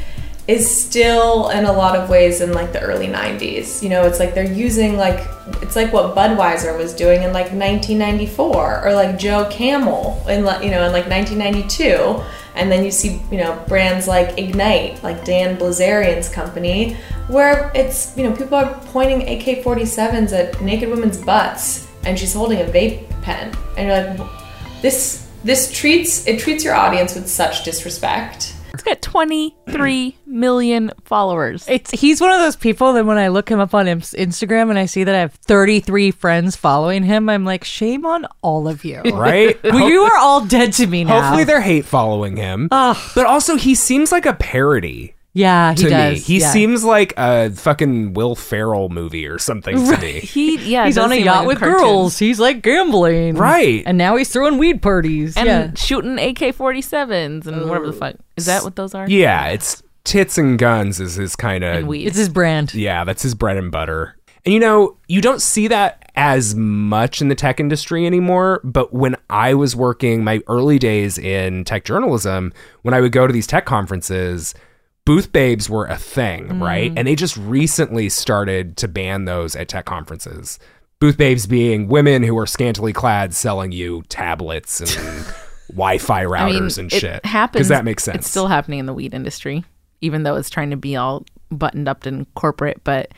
is 0.48 0.70
still 0.70 1.50
in 1.50 1.66
a 1.66 1.74
lot 1.74 1.96
of 1.96 2.08
ways 2.08 2.40
in 2.40 2.54
like 2.54 2.72
the 2.72 2.80
early 2.80 3.08
90s. 3.08 3.82
You 3.82 3.90
know, 3.90 4.04
it's 4.04 4.20
like 4.20 4.36
they're 4.36 4.54
using 4.54 4.96
like 4.96 5.28
it's 5.64 5.76
like 5.76 5.92
what 5.92 6.16
Budweiser 6.16 6.78
was 6.78 6.94
doing 6.94 7.24
in 7.24 7.34
like 7.34 7.52
1994 7.52 8.86
or 8.86 8.94
like 8.94 9.18
Joe 9.18 9.48
Camel 9.50 10.24
in 10.30 10.46
like 10.46 10.64
you 10.64 10.70
know 10.70 10.86
in 10.86 10.92
like 10.92 11.08
1992. 11.08 12.24
And 12.54 12.72
then 12.72 12.86
you 12.86 12.92
see, 12.92 13.20
you 13.32 13.38
know, 13.38 13.60
brands 13.68 14.08
like 14.08 14.38
Ignite, 14.38 15.02
like 15.02 15.26
Dan 15.26 15.58
Bilzerian's 15.58 16.30
company, 16.30 16.96
where 17.28 17.72
it's, 17.76 18.18
you 18.18 18.24
know, 18.24 18.36
people 18.36 18.56
are 18.56 18.74
pointing 18.86 19.22
AK 19.22 19.64
47s 19.64 20.32
at 20.32 20.60
naked 20.60 20.90
women's 20.90 21.20
butts 21.20 21.87
and 22.08 22.18
she's 22.18 22.34
holding 22.34 22.62
a 22.62 22.64
vape 22.64 23.10
pen. 23.22 23.54
And 23.78 23.88
you're 23.88 24.16
like, 24.16 24.82
this 24.82 25.28
this 25.44 25.72
treats 25.72 26.26
it 26.28 26.40
treats 26.40 26.64
your 26.64 26.74
audience 26.74 27.16
with 27.16 27.28
such 27.28 27.64
disrespect. 27.64 28.54
It's 28.74 28.84
got 28.84 29.02
23 29.02 30.16
million 30.26 30.92
followers. 31.04 31.68
It's 31.68 31.92
he's 31.92 32.22
one 32.22 32.32
of 32.32 32.40
those 32.40 32.56
people 32.56 32.94
that 32.94 33.06
when 33.06 33.18
I 33.18 33.28
look 33.30 33.50
him 33.50 33.60
up 33.60 33.74
on 33.74 33.88
Instagram 33.88 34.70
and 34.70 34.78
I 34.78 34.86
see 34.86 35.04
that 35.04 35.16
I 35.16 35.20
have 35.20 35.34
33 35.34 36.12
friends 36.12 36.56
following 36.56 37.04
him, 37.04 37.28
I'm 37.28 37.44
like, 37.44 37.64
shame 37.64 38.06
on 38.06 38.28
all 38.42 38.68
of 38.68 38.86
you. 38.86 39.02
Right? 39.18 39.62
well, 39.64 39.90
you 39.90 40.02
are 40.04 40.18
all 40.18 40.46
dead 40.46 40.74
to 40.74 40.86
me 40.86 41.04
now. 41.04 41.22
Hopefully 41.22 41.44
they're 41.44 41.60
hate 41.60 41.86
following 41.86 42.38
him. 42.38 42.68
But 42.68 43.26
also 43.26 43.56
he 43.56 43.74
seems 43.74 44.12
like 44.12 44.28
a 44.28 44.34
parody 44.34 45.16
yeah, 45.38 45.72
he 45.72 45.84
to 45.84 45.90
does. 45.90 46.14
me. 46.16 46.20
He 46.20 46.40
yeah. 46.40 46.52
seems 46.52 46.84
like 46.84 47.14
a 47.18 47.52
fucking 47.52 48.14
Will 48.14 48.36
Ferrell 48.36 48.90
movie 48.90 49.28
or 49.28 49.38
something 49.38 49.76
to 49.76 49.98
me. 49.98 50.20
He 50.38 50.58
yeah, 50.58 50.86
He's 50.86 50.98
on 50.98 51.12
a 51.12 51.16
yacht 51.16 51.40
like 51.40 51.48
with 51.48 51.60
cartoon. 51.60 51.78
girls. 51.78 52.18
He's 52.18 52.40
like 52.40 52.62
gambling, 52.64 53.36
Right. 53.36 53.84
And 53.86 53.98
now 53.98 54.16
he's 54.16 54.30
throwing 54.30 54.58
weed 54.58 54.82
parties. 54.82 55.38
and 55.38 55.46
yeah, 55.46 55.72
shooting 55.76 56.14
AK 56.20 56.56
47s 56.56 57.46
and 57.46 57.70
whatever 57.70 57.88
the 57.88 57.94
fuck. 57.94 58.16
Is 58.36 58.48
that 58.48 58.64
what 58.64 58.76
those 58.76 58.96
are? 58.96 59.08
Yeah, 59.08 59.48
it's 59.50 59.84
tits 60.04 60.38
and 60.38 60.58
guns 60.58 61.00
is 61.00 61.16
his 61.16 61.36
kind 61.36 61.64
of 61.64 61.94
it's 61.94 62.18
his 62.18 62.30
brand. 62.30 62.74
Yeah, 62.74 63.04
that's 63.04 63.22
his 63.22 63.36
bread 63.36 63.58
and 63.58 63.72
butter. 63.72 64.16
And 64.46 64.54
you 64.54 64.60
know, 64.60 64.98
you 65.08 65.22
don't 65.22 65.42
see 65.42 65.68
that 65.68 66.10
as 66.16 66.56
much 66.56 67.22
in 67.22 67.28
the 67.28 67.36
tech 67.36 67.60
industry 67.60 68.06
anymore. 68.06 68.62
But 68.64 68.94
when 68.94 69.18
I 69.30 69.54
was 69.54 69.76
working 69.76 70.24
my 70.24 70.42
early 70.48 70.80
days 70.80 71.18
in 71.18 71.64
tech 71.66 71.84
journalism, 71.84 72.54
when 72.82 72.94
I 72.94 73.02
would 73.02 73.12
go 73.12 73.28
to 73.28 73.34
these 73.34 73.46
tech 73.48 73.66
conferences, 73.66 74.56
booth 75.08 75.32
babes 75.32 75.70
were 75.70 75.86
a 75.88 75.98
thing, 75.98 76.60
right? 76.60 76.92
And 76.96 77.08
they 77.08 77.16
just 77.16 77.38
recently 77.38 78.10
started 78.10 78.76
to 78.78 78.88
ban 78.88 79.26
those 79.26 79.56
at 79.56 79.70
tech 79.70 79.86
conferences. 79.86 80.60
Booth 81.00 81.18
babes 81.18 81.48
being 81.48 81.88
women 81.88 82.24
who 82.24 82.38
are 82.38 82.46
scantily 82.46 82.92
clad 82.92 83.34
selling 83.34 83.72
you 83.72 84.04
tablets 84.10 84.82
and 84.82 85.26
Wi-Fi 85.70 86.24
routers 86.26 86.40
I 86.40 86.52
mean, 86.52 86.64
and 86.86 86.94
it 86.94 87.00
shit. 87.00 87.26
happens. 87.26 87.54
Because 87.60 87.68
that 87.70 87.86
makes 87.86 88.04
sense. 88.04 88.18
It's 88.18 88.30
still 88.30 88.48
happening 88.48 88.80
in 88.80 88.86
the 88.86 88.94
weed 88.94 89.14
industry, 89.14 89.64
even 90.02 90.24
though 90.24 90.36
it's 90.36 90.50
trying 90.50 90.72
to 90.72 90.78
be 90.78 90.96
all 90.96 91.26
buttoned 91.52 91.88
up 91.88 92.06
and 92.06 92.32
corporate. 92.36 92.84
But 92.84 93.12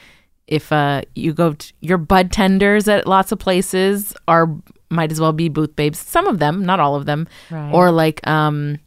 if 0.47 0.71
uh, 0.71 1.01
you 1.15 1.33
go, 1.33 1.53
to, 1.53 1.73
your 1.79 1.97
bud 1.97 2.31
tenders 2.31 2.87
at 2.87 3.07
lots 3.07 3.31
of 3.31 3.39
places 3.39 4.13
are 4.27 4.47
might 4.91 5.11
as 5.11 5.19
well 5.19 5.33
be 5.33 5.49
booth 5.49 5.75
babes. 5.75 5.99
Some 5.99 6.27
of 6.27 6.39
them, 6.39 6.65
not 6.65 6.79
all 6.79 6.95
of 6.95 7.05
them, 7.05 7.27
Right. 7.49 7.71
or 7.73 7.91
like 7.91 8.25
um, 8.27 8.77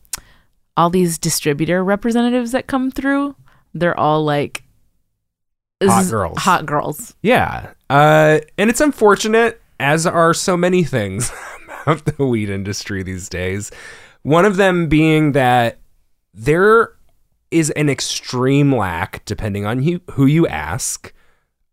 all 0.77 0.91
these 0.91 1.19
distributor 1.19 1.85
representatives 1.85 2.53
that 2.53 2.67
come 2.67 2.91
through. 2.91 3.37
They're 3.75 3.99
all 3.99 4.25
like 4.25 4.65
Hot 5.91 6.11
girls. 6.11 6.39
Hot 6.39 6.67
girls. 6.67 7.15
Yeah. 7.23 7.73
Uh, 7.91 8.41
and 8.59 8.71
it's 8.71 8.81
unfortunate, 8.81 9.61
as 9.81 10.07
are 10.07 10.35
so 10.35 10.57
many 10.57 10.85
things 10.85 11.33
about 11.83 12.05
the 12.05 12.25
weed 12.25 12.51
industry 12.51 13.03
these 13.03 13.29
days. 13.29 13.71
One 14.23 14.45
of 14.45 14.57
them 14.57 14.89
being 14.89 15.33
that 15.33 15.79
there 16.33 16.95
is 17.51 17.71
an 17.71 17.89
extreme 17.89 18.75
lack, 18.75 19.25
depending 19.25 19.67
on 19.67 19.83
who, 19.83 20.01
who 20.13 20.27
you 20.27 20.47
ask, 20.47 21.13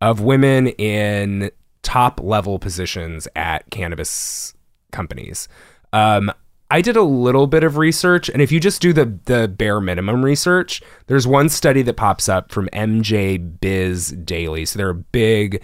of 0.01 0.21
women 0.21 0.67
in 0.67 1.51
top 1.83 2.19
level 2.21 2.59
positions 2.59 3.27
at 3.35 3.69
cannabis 3.69 4.53
companies. 4.91 5.47
Um, 5.93 6.31
I 6.71 6.81
did 6.81 6.95
a 6.95 7.03
little 7.03 7.47
bit 7.47 7.63
of 7.63 7.77
research, 7.77 8.29
and 8.29 8.41
if 8.41 8.51
you 8.51 8.59
just 8.59 8.81
do 8.81 8.93
the 8.93 9.17
the 9.25 9.47
bare 9.47 9.81
minimum 9.81 10.23
research, 10.23 10.81
there's 11.07 11.25
one 11.25 11.49
study 11.49 11.81
that 11.81 11.95
pops 11.95 12.29
up 12.29 12.51
from 12.51 12.69
MJ 12.73 13.59
Biz 13.59 14.09
Daily. 14.23 14.65
So 14.65 14.77
they're 14.77 14.89
a 14.89 14.95
big 14.95 15.63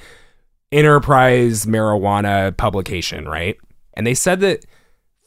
enterprise 0.71 1.65
marijuana 1.65 2.55
publication, 2.57 3.27
right? 3.27 3.57
And 3.93 4.05
they 4.05 4.15
said 4.15 4.39
that 4.41 4.65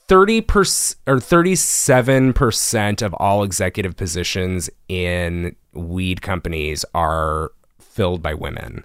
30% 0.08 0.97
or 1.06 1.16
37% 1.16 3.02
of 3.02 3.14
all 3.14 3.42
executive 3.42 3.97
positions 3.97 4.70
in 4.88 5.54
weed 5.75 6.23
companies 6.23 6.85
are 6.94 7.52
filled 7.78 8.23
by 8.23 8.35
women. 8.35 8.85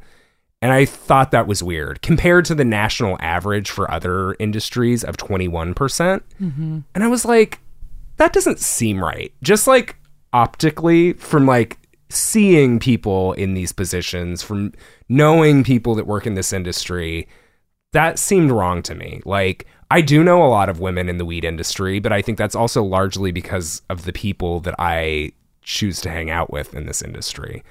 And 0.63 0.71
I 0.71 0.85
thought 0.85 1.31
that 1.31 1.45
was 1.45 1.61
weird 1.61 2.01
compared 2.01 2.45
to 2.45 2.55
the 2.55 2.63
national 2.63 3.17
average 3.19 3.69
for 3.69 3.91
other 3.91 4.37
industries 4.39 5.03
of 5.03 5.17
21%. 5.17 5.75
percent 5.75 6.23
mm-hmm. 6.41 6.79
And 6.95 7.03
I 7.03 7.07
was 7.09 7.25
like, 7.25 7.59
that 8.15 8.31
doesn't 8.31 8.61
seem 8.61 9.03
right. 9.03 9.33
Just 9.43 9.67
like 9.67 9.97
optically, 10.31 11.13
from 11.13 11.45
like 11.45 11.79
seeing 12.07 12.79
people 12.79 13.33
in 13.33 13.55
these 13.55 13.73
positions, 13.73 14.41
from 14.41 14.71
knowing 15.09 15.65
people 15.65 15.95
that 15.95 16.07
work 16.07 16.25
in 16.25 16.35
this 16.35 16.53
industry, 16.53 17.27
that 17.91 18.17
seemed 18.17 18.49
wrong 18.49 18.81
to 18.83 18.95
me. 18.95 19.21
Like, 19.25 19.67
I 19.91 19.99
do 19.99 20.23
know 20.23 20.41
a 20.41 20.47
lot 20.47 20.69
of 20.69 20.79
women 20.79 21.09
in 21.09 21.17
the 21.17 21.25
weed 21.25 21.43
industry, 21.43 21.99
but 21.99 22.13
I 22.13 22.21
think 22.21 22.37
that's 22.37 22.55
also 22.55 22.81
largely 22.81 23.33
because 23.33 23.81
of 23.89 24.05
the 24.05 24.13
people 24.13 24.61
that 24.61 24.75
I 24.79 25.33
choose 25.61 25.99
to 26.01 26.09
hang 26.09 26.29
out 26.29 26.53
with 26.53 26.73
in 26.73 26.85
this 26.85 27.01
industry. 27.01 27.63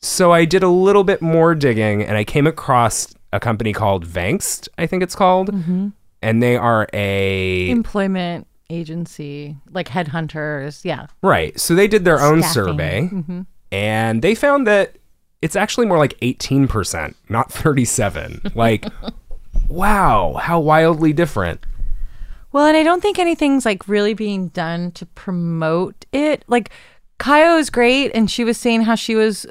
So 0.00 0.32
I 0.32 0.44
did 0.44 0.62
a 0.62 0.68
little 0.68 1.04
bit 1.04 1.22
more 1.22 1.54
digging 1.54 2.02
and 2.02 2.16
I 2.16 2.24
came 2.24 2.46
across 2.46 3.14
a 3.32 3.40
company 3.40 3.72
called 3.72 4.06
Vangst, 4.06 4.68
I 4.78 4.86
think 4.86 5.02
it's 5.02 5.14
called. 5.14 5.52
Mm-hmm. 5.52 5.88
And 6.22 6.42
they 6.42 6.56
are 6.56 6.88
a 6.92 7.70
Employment 7.70 8.46
agency, 8.70 9.56
like 9.70 9.88
headhunters. 9.88 10.84
Yeah. 10.84 11.06
Right. 11.22 11.58
So 11.58 11.74
they 11.74 11.88
did 11.88 12.04
their 12.04 12.20
own 12.20 12.42
Staffing. 12.42 12.52
survey 12.52 13.10
mm-hmm. 13.12 13.40
and 13.70 14.22
they 14.22 14.34
found 14.34 14.66
that 14.66 14.96
it's 15.42 15.56
actually 15.56 15.86
more 15.86 15.98
like 15.98 16.18
18%, 16.20 17.14
not 17.28 17.52
37. 17.52 18.40
like 18.54 18.86
wow, 19.68 20.34
how 20.34 20.60
wildly 20.60 21.12
different. 21.12 21.64
Well, 22.52 22.66
and 22.66 22.76
I 22.76 22.82
don't 22.82 23.02
think 23.02 23.18
anything's 23.18 23.66
like 23.66 23.86
really 23.88 24.14
being 24.14 24.48
done 24.48 24.92
to 24.92 25.06
promote 25.06 26.06
it. 26.12 26.44
Like 26.48 26.70
Kaio 27.18 27.58
is 27.58 27.70
great, 27.70 28.12
and 28.14 28.30
she 28.30 28.44
was 28.44 28.56
saying 28.56 28.82
how 28.82 28.94
she 28.94 29.14
was 29.14 29.46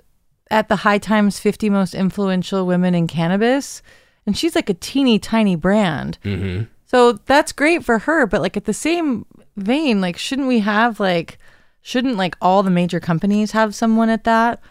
at 0.51 0.69
the 0.69 0.77
High 0.77 0.97
Times 0.97 1.39
50 1.39 1.69
most 1.69 1.93
influential 1.93 2.65
women 2.65 2.95
in 2.95 3.07
cannabis, 3.07 3.81
and 4.25 4.37
she's 4.37 4.55
like 4.55 4.69
a 4.69 4.75
teeny 4.75 5.19
tiny 5.19 5.55
brand. 5.55 6.17
Mm-hmm. 6.23 6.65
So 6.85 7.13
that's 7.13 7.51
great 7.51 7.83
for 7.83 7.99
her. 7.99 8.25
But 8.25 8.41
like 8.41 8.57
at 8.57 8.65
the 8.65 8.73
same 8.73 9.25
vein, 9.57 10.01
like 10.01 10.17
shouldn't 10.17 10.47
we 10.47 10.59
have 10.59 10.99
like 10.99 11.37
shouldn't 11.81 12.17
like 12.17 12.35
all 12.41 12.63
the 12.63 12.69
major 12.69 12.99
companies 12.99 13.51
have 13.51 13.75
someone 13.75 14.09
at 14.09 14.23
that? 14.23 14.61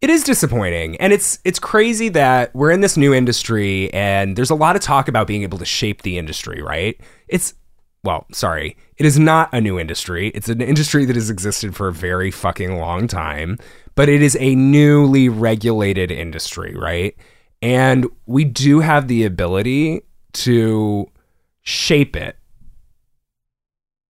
It 0.00 0.10
is 0.10 0.24
disappointing. 0.24 0.96
And 0.96 1.12
it's 1.12 1.38
it's 1.44 1.58
crazy 1.58 2.08
that 2.10 2.54
we're 2.54 2.72
in 2.72 2.80
this 2.80 2.96
new 2.96 3.14
industry 3.14 3.92
and 3.92 4.36
there's 4.36 4.50
a 4.50 4.54
lot 4.54 4.76
of 4.76 4.82
talk 4.82 5.08
about 5.08 5.26
being 5.26 5.42
able 5.42 5.58
to 5.58 5.64
shape 5.64 6.02
the 6.02 6.18
industry, 6.18 6.60
right? 6.60 7.00
It's 7.28 7.54
well, 8.04 8.26
sorry. 8.32 8.76
It 8.96 9.06
is 9.06 9.18
not 9.18 9.48
a 9.52 9.60
new 9.60 9.78
industry. 9.78 10.28
It's 10.34 10.48
an 10.48 10.60
industry 10.60 11.04
that 11.04 11.14
has 11.14 11.30
existed 11.30 11.76
for 11.76 11.86
a 11.86 11.92
very 11.92 12.32
fucking 12.32 12.78
long 12.78 13.06
time, 13.06 13.58
but 13.94 14.08
it 14.08 14.22
is 14.22 14.36
a 14.40 14.54
newly 14.54 15.28
regulated 15.28 16.10
industry, 16.10 16.74
right? 16.74 17.16
And 17.60 18.06
we 18.26 18.44
do 18.44 18.80
have 18.80 19.08
the 19.08 19.24
ability 19.24 20.02
to 20.32 21.10
shape 21.62 22.16
it. 22.16 22.36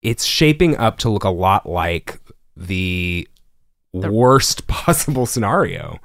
It's 0.02 0.24
shaping 0.24 0.76
up 0.76 0.98
to 0.98 1.10
look 1.10 1.24
a 1.24 1.30
lot 1.30 1.68
like 1.68 2.20
the 2.56 3.28
worst 3.92 4.66
possible 4.68 5.26
scenario. 5.26 5.98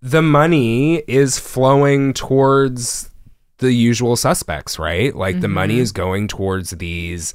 The 0.00 0.22
money 0.22 0.96
is 1.08 1.38
flowing 1.38 2.12
towards 2.12 3.10
the 3.58 3.72
usual 3.72 4.16
suspects, 4.16 4.78
right? 4.78 5.14
Like 5.14 5.40
the 5.40 5.48
money 5.48 5.74
mm-hmm. 5.74 5.82
is 5.82 5.92
going 5.92 6.28
towards 6.28 6.70
these 6.70 7.34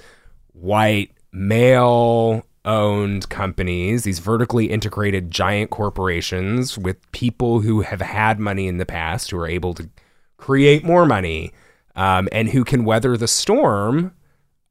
white 0.53 1.12
male 1.32 2.45
owned 2.65 3.30
companies, 3.30 4.04
these 4.04 4.19
vertically 4.19 4.65
integrated 4.65 5.32
giant 5.32 5.69
corporations 5.69 6.78
with 6.78 7.12
people 7.12 7.62
who 7.62 7.82
have 7.82 8.02
had 8.02 8.39
money 8.39 8.67
in 8.67 8.78
the 8.78 8.86
past 8.86 9.32
who 9.32 9.38
are 9.38 9.48
able 9.48 9.74
to 9.74 9.89
create 10.38 10.84
more 10.84 11.06
money 11.06 11.52
um, 11.95 12.28
and 12.32 12.50
who 12.50 12.63
can 12.63 12.86
weather 12.86 13.17
the 13.17 13.28
storm 13.28 14.13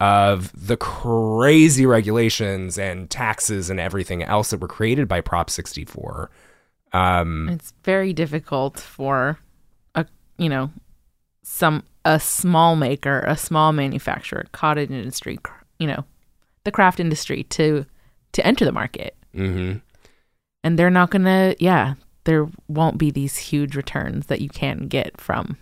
of 0.01 0.53
the 0.55 0.77
crazy 0.77 1.85
regulations 1.85 2.79
and 2.79 3.11
taxes 3.11 3.68
and 3.68 3.81
everything 3.81 4.22
else 4.22 4.51
that 4.51 4.61
were 4.61 4.68
created 4.68 5.09
by 5.09 5.20
Prop 5.20 5.51
64. 5.51 6.31
Um, 6.92 7.48
It's 7.51 7.72
very 7.85 8.12
difficult 8.12 8.79
for 8.79 9.38
a 9.94 10.07
you 10.38 10.48
know 10.48 10.70
some 11.42 11.83
a 12.05 12.20
small 12.20 12.77
maker, 12.77 13.20
a 13.27 13.37
small 13.37 13.72
manufacturer, 13.72 14.46
cottage 14.53 14.90
industry, 14.90 15.38
you 15.79 15.87
know, 15.87 16.05
the 16.68 16.72
craft 16.72 17.00
industry 17.00 17.42
to 17.44 17.85
to 18.33 18.46
enter 18.46 18.64
the 18.64 18.72
market. 18.72 19.16
mhm. 19.35 19.81
And 20.64 20.78
they're 20.78 20.90
not 20.90 21.11
going 21.11 21.24
to 21.24 21.57
yeah, 21.59 21.94
there 22.24 22.46
won't 22.68 22.98
be 22.98 23.11
these 23.11 23.37
huge 23.38 23.74
returns 23.76 24.26
that 24.26 24.40
you 24.40 24.48
can 24.48 24.87
get 24.88 25.20
from 25.20 25.57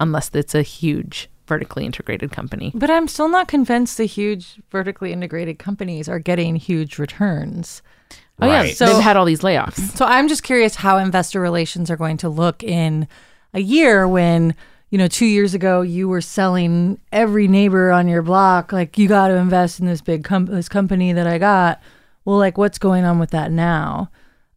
unless 0.00 0.30
it's 0.34 0.54
a 0.54 0.62
huge 0.62 1.28
vertically 1.46 1.84
integrated 1.86 2.30
company. 2.32 2.70
But 2.74 2.90
I'm 2.90 3.08
still 3.08 3.28
not 3.28 3.48
convinced 3.48 3.96
the 3.98 4.04
huge 4.04 4.60
vertically 4.70 5.12
integrated 5.12 5.58
companies 5.58 6.08
are 6.08 6.18
getting 6.18 6.56
huge 6.56 6.98
returns. 6.98 7.82
Oh 8.40 8.46
yeah, 8.46 8.60
Right. 8.62 8.76
so 8.76 8.86
they've 8.86 9.02
had 9.02 9.16
all 9.16 9.24
these 9.24 9.40
layoffs. 9.42 9.96
So 9.96 10.04
I'm 10.04 10.28
just 10.28 10.42
curious 10.42 10.74
how 10.76 10.98
investor 10.98 11.40
relations 11.40 11.90
are 11.90 11.96
going 11.96 12.16
to 12.18 12.28
look 12.28 12.62
in 12.62 13.06
a 13.54 13.60
year 13.60 14.08
when, 14.08 14.54
you 14.92 14.98
know, 14.98 15.08
two 15.08 15.24
years 15.24 15.54
ago 15.54 15.80
you 15.80 16.06
were 16.06 16.20
selling 16.20 17.00
every 17.10 17.48
neighbor 17.48 17.90
on 17.90 18.08
your 18.08 18.20
block, 18.20 18.72
like 18.72 18.98
you 18.98 19.08
got 19.08 19.28
to 19.28 19.34
invest 19.36 19.80
in 19.80 19.86
this 19.86 20.02
big 20.02 20.22
com- 20.22 20.44
this 20.44 20.68
company 20.68 21.14
that 21.14 21.26
I 21.26 21.38
got. 21.38 21.80
Well, 22.26 22.36
like 22.36 22.58
what's 22.58 22.76
going 22.76 23.04
on 23.04 23.18
with 23.18 23.30
that 23.30 23.50
now? 23.50 24.10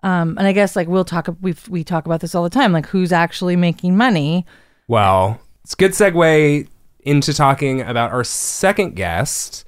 Um, 0.04 0.38
and 0.38 0.46
I 0.46 0.52
guess 0.52 0.76
like 0.76 0.90
we'll 0.90 1.06
talk 1.06 1.30
we 1.40 1.56
we 1.70 1.86
talk 1.86 2.06
about 2.06 2.20
this 2.20 2.36
all 2.36 2.44
the 2.44 2.50
time, 2.50 2.74
like 2.74 2.88
who's 2.88 3.14
actually 3.14 3.56
making 3.56 3.96
money. 3.96 4.46
Well, 4.90 5.40
it's 5.64 5.72
a 5.72 5.78
good 5.78 5.92
segue 5.92 6.68
into 7.00 7.34
talking 7.34 7.80
about 7.80 8.12
our 8.12 8.26
second 8.26 8.98
guest, 8.98 9.64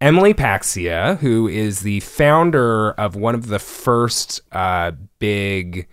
Emily 0.00 0.32
Paxhia, 0.32 1.18
who 1.18 1.46
is 1.46 1.80
the 1.80 2.00
founder 2.00 2.92
of 2.92 3.16
one 3.16 3.34
of 3.34 3.48
the 3.48 3.58
first 3.58 4.40
uh, 4.52 4.92
big 5.18 5.86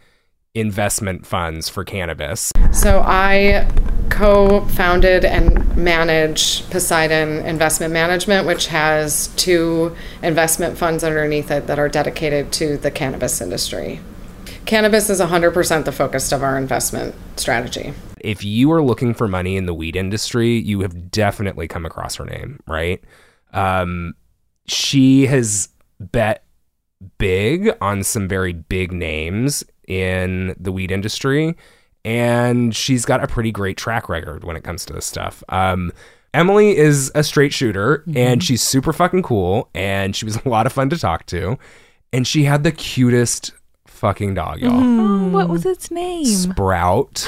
investment 0.56 1.26
funds 1.26 1.68
for 1.68 1.84
cannabis. 1.84 2.54
So 2.72 3.02
I 3.06 3.68
co-founded 4.13 5.26
and 5.26 5.76
manage 5.76 6.69
Poseidon 6.69 7.43
Investment 7.47 7.91
Management, 7.91 8.45
which 8.45 8.67
has 8.67 9.28
two 9.36 9.95
investment 10.21 10.78
funds 10.78 11.04
underneath 11.04 11.49
it 11.49 11.65
that 11.65 11.80
are 11.80 11.89
dedicated 11.89 12.52
to 12.54 12.78
the 12.78 12.91
cannabis 12.91 13.41
industry. 13.41 13.99
Cannabis 14.65 15.10
is 15.10 15.19
100% 15.19 15.86
the 15.86 15.91
focus 15.91 16.32
of 16.32 16.43
our 16.43 16.58
investment 16.58 17.15
strategy. 17.38 17.93
if 18.19 18.43
you 18.43 18.71
are 18.71 18.82
looking 18.82 19.13
for 19.13 19.28
money 19.28 19.58
in 19.58 19.65
the 19.65 19.73
weed 19.73 19.95
industry, 19.95 20.58
you 20.60 20.82
have 20.82 21.12
definitely 21.12 21.67
come 21.67 21.86
across 21.86 22.15
her 22.15 22.26
name, 22.26 22.60
right? 22.67 23.04
Um, 23.52 24.13
she 24.67 25.26
has 25.26 25.69
bet 25.99 26.45
big 27.17 27.76
on 27.82 28.04
some 28.04 28.28
very 28.28 28.54
big 28.54 28.93
names 28.93 29.63
in 29.88 30.56
the 30.58 30.71
weed 30.71 30.91
industry, 30.91 31.58
and 32.06 32.76
she's 32.76 33.06
got 33.06 33.24
a 33.24 33.28
pretty 33.28 33.52
great 33.52 33.78
track 33.78 34.10
record 34.10 34.44
when 34.44 34.56
it 34.56 34.63
comes 34.63 34.86
to 34.86 34.94
this 34.94 35.06
stuff. 35.06 35.44
Um, 35.50 35.92
Emily 36.34 36.76
is 36.76 37.12
a 37.13 37.24
straight 37.24 37.54
shooter, 37.54 38.04
and 38.16 38.44
she's 38.44 38.62
super 38.62 38.92
fucking 38.92 39.22
cool, 39.24 39.70
and 39.76 40.16
she 40.16 40.26
was 40.26 40.36
a 40.46 40.50
lot 40.50 40.66
of 40.66 40.74
fun 40.74 40.89
to 40.89 40.98
talk 40.98 41.26
to, 41.28 41.58
and 42.12 42.26
she 42.28 42.44
had 42.46 42.63
the 42.63 42.72
cutest 42.72 43.52
fucking 43.86 44.34
dog, 44.34 44.60
y'all. 44.60 44.72
Oh, 44.74 45.28
what 45.30 45.48
was 45.48 45.66
its 45.66 45.92
name? 45.92 46.26
Sprout. 46.26 47.28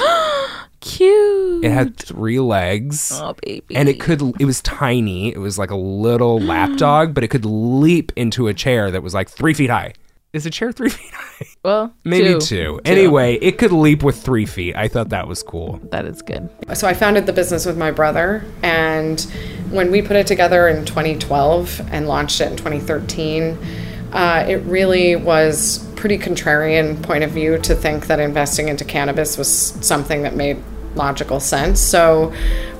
Cute. 0.80 1.46
It 1.64 1.70
had 1.70 1.96
three 1.96 2.38
legs. 2.38 3.10
oh 3.14 3.34
baby. 3.42 3.74
And 3.74 3.88
it 3.88 3.98
could, 3.98 4.20
it 4.38 4.44
was 4.44 4.60
tiny. 4.60 5.32
It 5.32 5.38
was 5.38 5.58
like 5.58 5.70
a 5.70 5.76
little 5.76 6.38
lap 6.40 6.76
dog, 6.76 7.14
but 7.14 7.24
it 7.24 7.28
could 7.28 7.44
leap 7.46 8.12
into 8.14 8.46
a 8.46 8.54
chair 8.54 8.90
that 8.90 9.02
was 9.02 9.14
like 9.14 9.28
three 9.28 9.54
feet 9.54 9.70
high. 9.70 9.94
Is 10.36 10.44
a 10.44 10.50
chair 10.50 10.70
three 10.70 10.90
feet 10.90 11.14
high? 11.14 11.46
well, 11.64 11.94
Maybe 12.04 12.34
two. 12.34 12.40
two. 12.40 12.80
Anyway, 12.84 13.36
it 13.36 13.56
could 13.56 13.72
leap 13.72 14.02
with 14.02 14.22
three 14.22 14.44
feet. 14.44 14.76
I 14.76 14.86
thought 14.86 15.08
that 15.08 15.26
was 15.26 15.42
cool. 15.42 15.80
That 15.90 16.04
is 16.04 16.20
good. 16.20 16.50
So 16.74 16.86
I 16.86 16.92
founded 16.92 17.24
the 17.24 17.32
business 17.32 17.64
with 17.64 17.78
my 17.78 17.90
brother, 17.90 18.44
and 18.62 19.18
when 19.70 19.90
we 19.90 20.02
put 20.02 20.16
it 20.16 20.26
together 20.26 20.68
in 20.68 20.84
2012 20.84 21.88
and 21.90 22.06
launched 22.06 22.42
it 22.42 22.50
in 22.50 22.56
2013, 22.58 23.56
uh, 24.12 24.44
it 24.46 24.56
really 24.66 25.16
was 25.16 25.78
pretty 25.96 26.18
contrarian 26.18 27.02
point 27.02 27.24
of 27.24 27.30
view 27.30 27.56
to 27.56 27.74
think 27.74 28.08
that 28.08 28.20
investing 28.20 28.68
into 28.68 28.84
cannabis 28.84 29.38
was 29.38 29.48
something 29.48 30.20
that 30.20 30.36
made 30.36 30.62
logical 30.96 31.40
sense. 31.40 31.80
So 31.80 32.30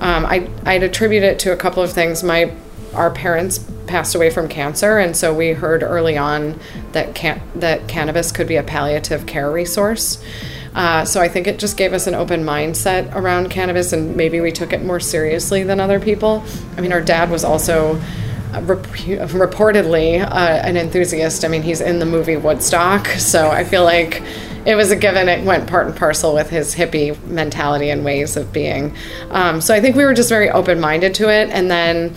um, 0.01 0.27
I, 0.27 0.51
I'd 0.67 0.83
attribute 0.83 1.23
it 1.23 1.39
to 1.39 1.53
a 1.53 1.57
couple 1.57 1.83
of 1.83 1.91
things. 1.91 2.23
My 2.23 2.53
our 2.93 3.11
parents 3.11 3.59
passed 3.87 4.15
away 4.15 4.31
from 4.31 4.49
cancer, 4.49 4.99
and 4.99 5.17
so 5.17 5.33
we 5.33 5.53
heard 5.53 5.83
early 5.83 6.17
on 6.17 6.59
that 6.93 7.15
can- 7.15 7.41
that 7.55 7.87
cannabis 7.89 8.33
could 8.33 8.47
be 8.47 8.57
a 8.57 8.63
palliative 8.63 9.27
care 9.27 9.51
resource. 9.51 10.19
Uh, 10.75 11.05
so 11.07 11.21
I 11.23 11.29
think 11.29 11.47
it 11.47 11.59
just 11.59 11.77
gave 11.79 11.95
us 11.95 12.07
an 12.07 12.15
open 12.15 12.45
mindset 12.45 13.15
around 13.15 13.49
cannabis, 13.51 13.93
and 13.93 14.15
maybe 14.15 14.41
we 14.41 14.53
took 14.53 14.73
it 14.75 14.85
more 14.85 15.01
seriously 15.01 15.63
than 15.63 15.81
other 15.81 15.99
people. 15.99 16.45
I 16.77 16.83
mean, 16.83 16.93
our 16.93 17.01
dad 17.01 17.31
was 17.31 17.45
also 17.45 17.99
uh, 18.55 18.61
rep- 18.63 18.83
reportedly 18.87 20.23
uh, 20.23 20.35
an 20.37 20.77
enthusiast. 20.77 21.45
I 21.45 21.49
mean, 21.49 21.63
he's 21.63 21.81
in 21.81 21.99
the 21.99 22.07
movie 22.07 22.37
Woodstock, 22.37 23.07
so 23.07 23.49
I 23.51 23.65
feel 23.65 23.85
like 23.85 24.23
it 24.67 24.75
was 24.75 24.91
a 24.91 24.97
given. 24.97 25.29
It 25.29 25.45
went 25.45 25.67
part 25.67 25.87
and 25.87 25.97
parcel 25.97 26.35
with 26.35 26.51
his 26.51 26.75
hippie 26.75 27.19
mentality 27.27 27.89
and 27.89 28.05
ways 28.05 28.37
of 28.37 28.53
being. 28.53 28.95
Um, 29.31 29.61
so 29.63 29.75
I 29.75 29.81
think 29.81 29.97
we 29.97 30.05
were 30.05 30.15
just 30.15 30.29
very 30.29 30.51
open 30.51 30.79
minded 30.79 31.15
to 31.15 31.31
it, 31.31 31.49
and 31.51 31.71
then 31.71 32.15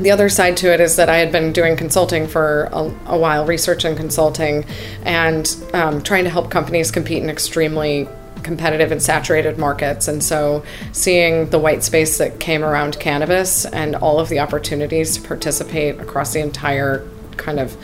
the 0.00 0.10
other 0.10 0.28
side 0.28 0.56
to 0.58 0.72
it 0.72 0.80
is 0.80 0.96
that 0.96 1.08
I 1.08 1.16
had 1.16 1.32
been 1.32 1.52
doing 1.52 1.76
consulting 1.76 2.26
for 2.28 2.68
a, 2.72 2.94
a 3.06 3.18
while, 3.18 3.46
research 3.46 3.84
and 3.84 3.96
consulting, 3.96 4.64
and 5.02 5.56
um, 5.74 6.02
trying 6.02 6.24
to 6.24 6.30
help 6.30 6.50
companies 6.50 6.90
compete 6.90 7.22
in 7.22 7.28
extremely 7.28 8.08
competitive 8.42 8.92
and 8.92 9.02
saturated 9.02 9.58
markets. 9.58 10.08
And 10.08 10.22
so 10.22 10.64
seeing 10.92 11.50
the 11.50 11.58
white 11.58 11.82
space 11.82 12.18
that 12.18 12.38
came 12.38 12.64
around 12.64 12.98
cannabis 13.00 13.64
and 13.66 13.96
all 13.96 14.20
of 14.20 14.28
the 14.28 14.38
opportunities 14.38 15.16
to 15.16 15.26
participate 15.26 16.00
across 16.00 16.32
the 16.32 16.40
entire 16.40 17.06
kind 17.36 17.58
of 17.58 17.76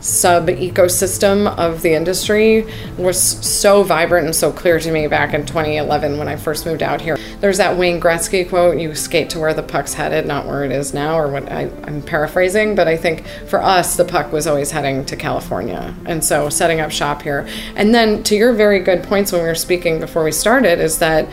sub 0.00 0.48
ecosystem 0.48 1.46
of 1.58 1.82
the 1.82 1.92
industry 1.92 2.66
was 2.96 3.20
so 3.20 3.82
vibrant 3.82 4.24
and 4.26 4.34
so 4.34 4.50
clear 4.50 4.80
to 4.80 4.90
me 4.90 5.06
back 5.06 5.34
in 5.34 5.44
2011 5.44 6.18
when 6.18 6.26
I 6.26 6.36
first 6.36 6.64
moved 6.64 6.82
out 6.82 7.02
here. 7.02 7.18
There's 7.40 7.56
that 7.56 7.78
Wayne 7.78 8.00
Gretzky 8.00 8.48
quote 8.48 8.78
you 8.78 8.94
skate 8.94 9.30
to 9.30 9.38
where 9.38 9.54
the 9.54 9.62
puck's 9.62 9.94
headed, 9.94 10.26
not 10.26 10.46
where 10.46 10.62
it 10.64 10.72
is 10.72 10.92
now, 10.92 11.18
or 11.18 11.28
what 11.28 11.50
I, 11.50 11.70
I'm 11.84 12.02
paraphrasing, 12.02 12.74
but 12.74 12.86
I 12.86 12.96
think 12.96 13.26
for 13.46 13.62
us, 13.62 13.96
the 13.96 14.04
puck 14.04 14.30
was 14.30 14.46
always 14.46 14.70
heading 14.70 15.06
to 15.06 15.16
California. 15.16 15.94
And 16.04 16.22
so 16.22 16.50
setting 16.50 16.80
up 16.80 16.90
shop 16.90 17.22
here. 17.22 17.48
And 17.76 17.94
then 17.94 18.22
to 18.24 18.36
your 18.36 18.52
very 18.52 18.80
good 18.80 19.02
points 19.02 19.32
when 19.32 19.40
we 19.42 19.48
were 19.48 19.54
speaking 19.54 20.00
before 20.00 20.22
we 20.22 20.32
started, 20.32 20.80
is 20.80 20.98
that 20.98 21.28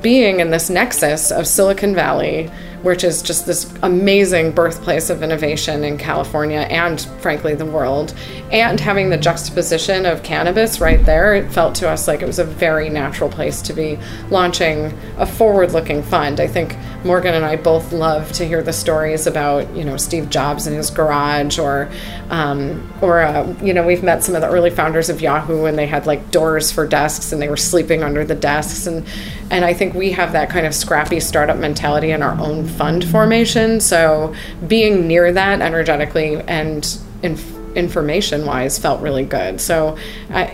being 0.00 0.40
in 0.40 0.50
this 0.50 0.70
nexus 0.70 1.30
of 1.30 1.46
Silicon 1.46 1.94
Valley, 1.94 2.50
which 2.82 3.04
is 3.04 3.22
just 3.22 3.46
this 3.46 3.72
amazing 3.82 4.52
birthplace 4.52 5.10
of 5.10 5.22
innovation 5.22 5.84
in 5.84 5.98
California 5.98 6.60
and, 6.60 7.00
frankly, 7.20 7.54
the 7.54 7.66
world. 7.66 8.14
And 8.50 8.80
having 8.80 9.10
the 9.10 9.16
juxtaposition 9.16 10.06
of 10.06 10.22
cannabis 10.22 10.80
right 10.80 11.04
there, 11.04 11.34
it 11.34 11.52
felt 11.52 11.74
to 11.76 11.88
us 11.88 12.08
like 12.08 12.22
it 12.22 12.26
was 12.26 12.38
a 12.38 12.44
very 12.44 12.88
natural 12.88 13.28
place 13.28 13.62
to 13.62 13.72
be 13.72 13.98
launching 14.30 14.92
a 15.18 15.26
forward 15.26 15.72
looking 15.72 16.02
fund. 16.02 16.40
I 16.40 16.46
think 16.46 16.76
Morgan 17.04 17.34
and 17.34 17.44
I 17.44 17.56
both 17.56 17.92
love 17.92 18.32
to 18.32 18.44
hear 18.46 18.62
the 18.62 18.72
stories 18.72 19.26
about, 19.26 19.74
you 19.74 19.84
know, 19.84 19.96
Steve 19.96 20.30
Jobs 20.30 20.66
in 20.66 20.74
his 20.74 20.90
garage 20.90 21.58
or, 21.58 21.90
um, 22.30 22.92
or 23.00 23.20
uh, 23.20 23.54
you 23.62 23.72
know, 23.72 23.86
we've 23.86 24.02
met 24.02 24.24
some 24.24 24.34
of 24.34 24.40
the 24.40 24.48
early 24.48 24.70
founders 24.70 25.08
of 25.08 25.20
Yahoo 25.20 25.64
and 25.64 25.78
they 25.78 25.86
had 25.86 26.06
like 26.06 26.30
doors 26.30 26.70
for 26.72 26.86
desks 26.86 27.32
and 27.32 27.40
they 27.40 27.48
were 27.48 27.56
sleeping 27.56 28.02
under 28.02 28.24
the 28.24 28.34
desks. 28.34 28.86
And, 28.86 29.06
and 29.50 29.64
I 29.64 29.74
think 29.74 29.94
we 29.94 30.12
have 30.12 30.32
that 30.32 30.50
kind 30.50 30.66
of 30.66 30.74
scrappy 30.74 31.20
startup 31.20 31.56
mentality 31.58 32.10
in 32.10 32.22
our 32.22 32.38
own 32.38 32.69
fund 32.70 33.04
formation. 33.04 33.80
So 33.80 34.34
being 34.66 35.06
near 35.06 35.32
that 35.32 35.60
energetically 35.60 36.36
and 36.36 36.98
inf- 37.22 37.76
information 37.76 38.46
wise 38.46 38.78
felt 38.78 39.00
really 39.00 39.24
good. 39.24 39.60
So, 39.60 39.96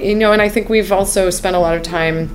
you 0.00 0.14
know, 0.14 0.32
and 0.32 0.42
I 0.42 0.48
think 0.48 0.68
we've 0.68 0.92
also 0.92 1.30
spent 1.30 1.56
a 1.56 1.58
lot 1.58 1.76
of 1.76 1.82
time. 1.82 2.30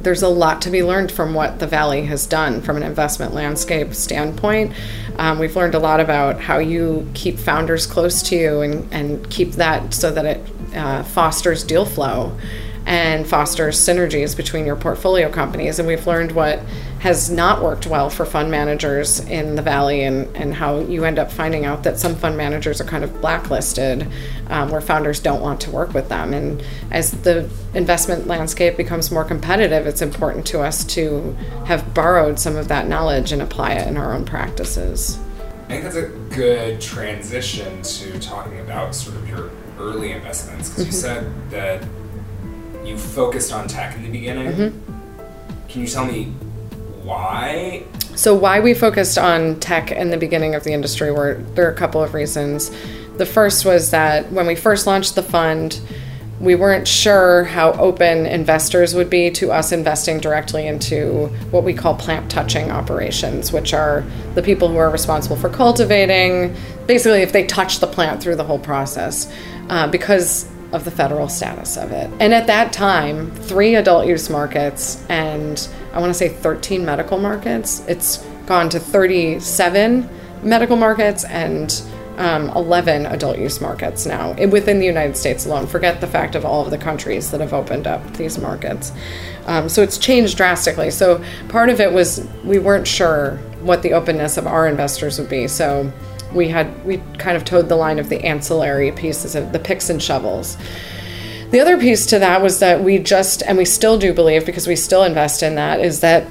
There's 0.00 0.22
a 0.22 0.28
lot 0.28 0.62
to 0.62 0.70
be 0.70 0.82
learned 0.82 1.12
from 1.12 1.34
what 1.34 1.60
the 1.60 1.66
Valley 1.66 2.06
has 2.06 2.26
done 2.26 2.60
from 2.60 2.76
an 2.76 2.82
investment 2.82 3.34
landscape 3.34 3.94
standpoint. 3.94 4.72
Um, 5.16 5.38
we've 5.38 5.54
learned 5.54 5.74
a 5.74 5.78
lot 5.78 6.00
about 6.00 6.40
how 6.40 6.58
you 6.58 7.08
keep 7.14 7.38
founders 7.38 7.86
close 7.86 8.22
to 8.24 8.36
you 8.36 8.62
and, 8.62 8.92
and 8.92 9.30
keep 9.30 9.52
that 9.52 9.94
so 9.94 10.10
that 10.10 10.24
it 10.24 10.40
uh, 10.74 11.02
fosters 11.04 11.62
deal 11.62 11.84
flow 11.84 12.36
and 12.84 13.28
fosters 13.28 13.78
synergies 13.78 14.36
between 14.36 14.66
your 14.66 14.74
portfolio 14.74 15.30
companies. 15.30 15.78
And 15.78 15.86
we've 15.86 16.06
learned 16.06 16.32
what 16.32 16.60
has 17.02 17.28
not 17.32 17.60
worked 17.60 17.84
well 17.88 18.08
for 18.08 18.24
fund 18.24 18.48
managers 18.48 19.18
in 19.28 19.56
the 19.56 19.62
Valley 19.62 20.04
and, 20.04 20.36
and 20.36 20.54
how 20.54 20.78
you 20.78 21.04
end 21.04 21.18
up 21.18 21.32
finding 21.32 21.64
out 21.64 21.82
that 21.82 21.98
some 21.98 22.14
fund 22.14 22.36
managers 22.36 22.80
are 22.80 22.84
kind 22.84 23.02
of 23.02 23.20
blacklisted 23.20 24.06
um, 24.50 24.70
where 24.70 24.80
founders 24.80 25.18
don't 25.18 25.42
want 25.42 25.60
to 25.60 25.68
work 25.72 25.92
with 25.94 26.08
them. 26.08 26.32
And 26.32 26.62
as 26.92 27.10
the 27.22 27.50
investment 27.74 28.28
landscape 28.28 28.76
becomes 28.76 29.10
more 29.10 29.24
competitive, 29.24 29.84
it's 29.84 30.00
important 30.00 30.46
to 30.46 30.60
us 30.60 30.84
to 30.94 31.32
have 31.66 31.92
borrowed 31.92 32.38
some 32.38 32.54
of 32.54 32.68
that 32.68 32.86
knowledge 32.86 33.32
and 33.32 33.42
apply 33.42 33.72
it 33.72 33.88
in 33.88 33.96
our 33.96 34.14
own 34.14 34.24
practices. 34.24 35.18
I 35.64 35.70
think 35.70 35.82
that's 35.82 35.96
a 35.96 36.06
good 36.30 36.80
transition 36.80 37.82
to 37.82 38.16
talking 38.20 38.60
about 38.60 38.94
sort 38.94 39.16
of 39.16 39.28
your 39.28 39.50
early 39.76 40.12
investments 40.12 40.68
because 40.68 40.86
you 40.86 40.92
said 40.92 41.50
that 41.50 41.84
you 42.84 42.96
focused 42.96 43.52
on 43.52 43.66
tech 43.66 43.96
in 43.96 44.04
the 44.04 44.10
beginning. 44.10 44.52
Mm-hmm. 44.52 45.68
Can 45.68 45.80
you 45.80 45.88
tell 45.88 46.04
me 46.04 46.32
why? 47.02 47.84
So, 48.14 48.34
why 48.34 48.60
we 48.60 48.74
focused 48.74 49.18
on 49.18 49.58
tech 49.60 49.90
in 49.90 50.10
the 50.10 50.16
beginning 50.16 50.54
of 50.54 50.64
the 50.64 50.72
industry 50.72 51.10
were 51.10 51.34
there 51.54 51.66
are 51.66 51.72
a 51.72 51.76
couple 51.76 52.02
of 52.02 52.14
reasons. 52.14 52.70
The 53.16 53.26
first 53.26 53.64
was 53.64 53.90
that 53.90 54.30
when 54.32 54.46
we 54.46 54.54
first 54.54 54.86
launched 54.86 55.14
the 55.14 55.22
fund, 55.22 55.80
we 56.40 56.56
weren't 56.56 56.88
sure 56.88 57.44
how 57.44 57.72
open 57.74 58.26
investors 58.26 58.94
would 58.94 59.08
be 59.08 59.30
to 59.30 59.52
us 59.52 59.70
investing 59.70 60.18
directly 60.18 60.66
into 60.66 61.28
what 61.50 61.62
we 61.62 61.72
call 61.72 61.94
plant 61.94 62.30
touching 62.30 62.70
operations, 62.70 63.52
which 63.52 63.72
are 63.72 64.04
the 64.34 64.42
people 64.42 64.66
who 64.66 64.76
are 64.76 64.90
responsible 64.90 65.36
for 65.36 65.48
cultivating, 65.48 66.54
basically, 66.86 67.22
if 67.22 67.32
they 67.32 67.46
touch 67.46 67.78
the 67.78 67.86
plant 67.86 68.20
through 68.20 68.34
the 68.34 68.44
whole 68.44 68.58
process, 68.58 69.32
uh, 69.68 69.86
because 69.86 70.51
of 70.72 70.84
the 70.84 70.90
federal 70.90 71.28
status 71.28 71.76
of 71.76 71.92
it. 71.92 72.10
And 72.20 72.32
at 72.32 72.46
that 72.46 72.72
time, 72.72 73.30
three 73.32 73.74
adult 73.74 74.06
use 74.06 74.30
markets 74.30 75.04
and 75.08 75.68
I 75.92 76.00
want 76.00 76.10
to 76.10 76.14
say 76.14 76.28
13 76.28 76.84
medical 76.84 77.18
markets. 77.18 77.84
It's 77.86 78.18
gone 78.46 78.68
to 78.70 78.80
37 78.80 80.08
medical 80.42 80.76
markets 80.76 81.24
and 81.24 81.82
um, 82.18 82.50
11 82.50 83.06
adult 83.06 83.38
use 83.38 83.60
markets 83.60 84.06
now 84.06 84.32
within 84.46 84.78
the 84.78 84.86
United 84.86 85.16
States 85.16 85.46
alone. 85.46 85.66
Forget 85.66 86.00
the 86.00 86.06
fact 86.06 86.34
of 86.34 86.44
all 86.44 86.64
of 86.64 86.70
the 86.70 86.78
countries 86.78 87.30
that 87.30 87.40
have 87.40 87.52
opened 87.52 87.86
up 87.86 88.16
these 88.16 88.38
markets. 88.38 88.92
Um, 89.46 89.68
so 89.68 89.82
it's 89.82 89.98
changed 89.98 90.36
drastically. 90.36 90.90
So 90.90 91.24
part 91.48 91.68
of 91.68 91.80
it 91.80 91.92
was 91.92 92.26
we 92.44 92.58
weren't 92.58 92.86
sure 92.86 93.36
what 93.62 93.82
the 93.82 93.92
openness 93.92 94.36
of 94.36 94.46
our 94.46 94.68
investors 94.68 95.18
would 95.18 95.28
be. 95.28 95.48
So 95.48 95.92
we 96.34 96.48
had 96.48 96.84
we 96.84 96.98
kind 97.18 97.36
of 97.36 97.44
towed 97.44 97.68
the 97.68 97.76
line 97.76 97.98
of 97.98 98.08
the 98.08 98.24
ancillary 98.24 98.92
pieces 98.92 99.34
of 99.34 99.52
the 99.52 99.58
picks 99.58 99.90
and 99.90 100.02
shovels. 100.02 100.56
The 101.50 101.60
other 101.60 101.78
piece 101.78 102.06
to 102.06 102.18
that 102.18 102.40
was 102.40 102.60
that 102.60 102.82
we 102.82 102.98
just 102.98 103.42
and 103.42 103.58
we 103.58 103.64
still 103.64 103.98
do 103.98 104.14
believe 104.14 104.46
because 104.46 104.66
we 104.66 104.76
still 104.76 105.04
invest 105.04 105.42
in 105.42 105.54
that 105.56 105.80
is 105.80 106.00
that 106.00 106.26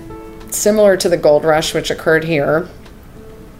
similar 0.49 0.97
to 0.97 1.09
the 1.09 1.17
gold 1.17 1.45
rush 1.45 1.73
which 1.73 1.91
occurred 1.91 2.23
here, 2.23 2.67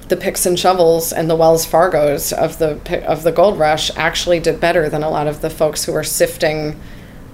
the 0.07 0.17
picks 0.17 0.45
and 0.45 0.59
shovels 0.59 1.13
and 1.13 1.29
the 1.29 1.35
Wells 1.35 1.65
Fargos 1.65 2.33
of 2.33 2.57
the 2.57 3.05
of 3.07 3.23
the 3.23 3.31
gold 3.31 3.59
rush 3.59 3.91
actually 3.95 4.39
did 4.39 4.59
better 4.59 4.89
than 4.89 5.03
a 5.03 5.09
lot 5.09 5.27
of 5.27 5.41
the 5.41 5.49
folks 5.49 5.85
who 5.85 5.93
were 5.93 6.03
sifting 6.03 6.79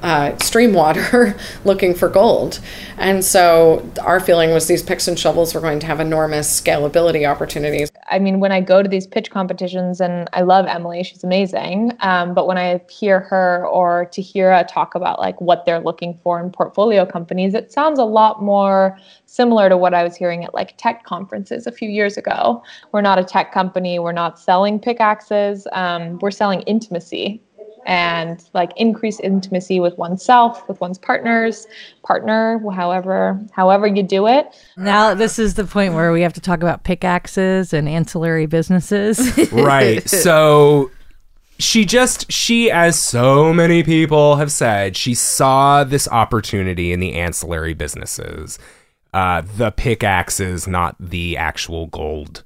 uh, 0.03 0.37
stream 0.37 0.73
water 0.73 1.35
looking 1.65 1.93
for 1.93 2.09
gold. 2.09 2.59
And 2.97 3.23
so 3.23 3.87
our 4.01 4.19
feeling 4.19 4.51
was 4.51 4.67
these 4.67 4.83
picks 4.83 5.07
and 5.07 5.17
shovels 5.17 5.53
were 5.53 5.61
going 5.61 5.79
to 5.79 5.87
have 5.87 5.99
enormous 5.99 6.61
scalability 6.61 7.29
opportunities. 7.29 7.91
I 8.09 8.19
mean, 8.19 8.39
when 8.39 8.51
I 8.51 8.61
go 8.61 8.81
to 8.81 8.89
these 8.89 9.05
pitch 9.05 9.31
competitions, 9.31 9.99
and 9.99 10.29
I 10.33 10.41
love 10.41 10.65
Emily, 10.65 11.03
she's 11.03 11.23
amazing. 11.23 11.91
Um, 11.99 12.33
but 12.33 12.47
when 12.47 12.57
I 12.57 12.81
hear 12.89 13.19
her 13.21 13.67
or 13.67 14.09
Tahira 14.11 14.67
talk 14.67 14.95
about 14.95 15.19
like 15.19 15.39
what 15.41 15.65
they're 15.65 15.79
looking 15.79 16.17
for 16.23 16.39
in 16.39 16.51
portfolio 16.51 17.05
companies, 17.05 17.53
it 17.53 17.71
sounds 17.71 17.99
a 17.99 18.05
lot 18.05 18.41
more 18.41 18.97
similar 19.25 19.67
to 19.69 19.77
what 19.77 19.93
I 19.93 20.03
was 20.03 20.15
hearing 20.15 20.43
at 20.43 20.53
like 20.53 20.77
tech 20.77 21.03
conferences 21.03 21.67
a 21.67 21.71
few 21.71 21.89
years 21.89 22.17
ago. 22.17 22.63
We're 22.91 23.01
not 23.01 23.19
a 23.19 23.23
tech 23.23 23.51
company. 23.51 23.99
We're 23.99 24.11
not 24.11 24.39
selling 24.39 24.79
pickaxes. 24.79 25.67
Um, 25.73 26.17
we're 26.19 26.31
selling 26.31 26.61
intimacy 26.61 27.41
and 27.87 28.43
like 28.53 28.71
increase 28.75 29.19
intimacy 29.21 29.79
with 29.79 29.97
oneself 29.97 30.67
with 30.67 30.79
one's 30.81 30.97
partners 30.97 31.65
partner 32.03 32.61
however 32.71 33.39
however 33.53 33.87
you 33.87 34.03
do 34.03 34.27
it 34.27 34.53
Now 34.75 35.13
this 35.13 35.39
is 35.39 35.55
the 35.55 35.63
point 35.63 35.93
where 35.93 36.11
we 36.11 36.21
have 36.21 36.33
to 36.33 36.41
talk 36.41 36.61
about 36.61 36.83
pickaxes 36.83 37.73
and 37.73 37.87
ancillary 37.87 38.45
businesses. 38.45 39.17
right. 39.51 40.07
So 40.07 40.91
she 41.59 41.85
just 41.85 42.31
she 42.31 42.69
as 42.69 42.97
so 42.99 43.53
many 43.53 43.83
people 43.83 44.35
have 44.35 44.51
said, 44.51 44.95
she 44.95 45.13
saw 45.13 45.83
this 45.83 46.07
opportunity 46.09 46.91
in 46.91 46.99
the 46.99 47.15
ancillary 47.15 47.73
businesses. 47.73 48.59
Uh 49.13 49.41
the 49.55 49.71
pickaxes, 49.71 50.67
not 50.67 50.95
the 50.99 51.37
actual 51.37 51.87
gold. 51.87 52.43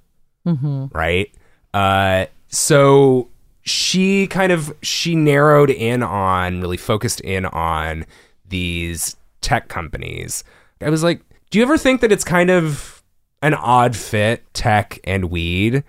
Right? 0.93 1.33
Uh 1.73 2.27
so 2.47 3.29
she 3.71 4.27
kind 4.27 4.51
of 4.51 4.73
she 4.81 5.15
narrowed 5.15 5.69
in 5.69 6.03
on 6.03 6.61
really 6.61 6.77
focused 6.77 7.21
in 7.21 7.45
on 7.45 8.05
these 8.47 9.15
tech 9.41 9.67
companies. 9.69 10.43
I 10.81 10.89
was 10.89 11.03
like, 11.03 11.21
do 11.49 11.57
you 11.57 11.63
ever 11.63 11.77
think 11.77 12.01
that 12.01 12.11
it's 12.11 12.23
kind 12.23 12.49
of 12.49 13.03
an 13.41 13.53
odd 13.53 13.95
fit 13.95 14.51
tech 14.53 14.99
and 15.03 15.25
weed? 15.25 15.83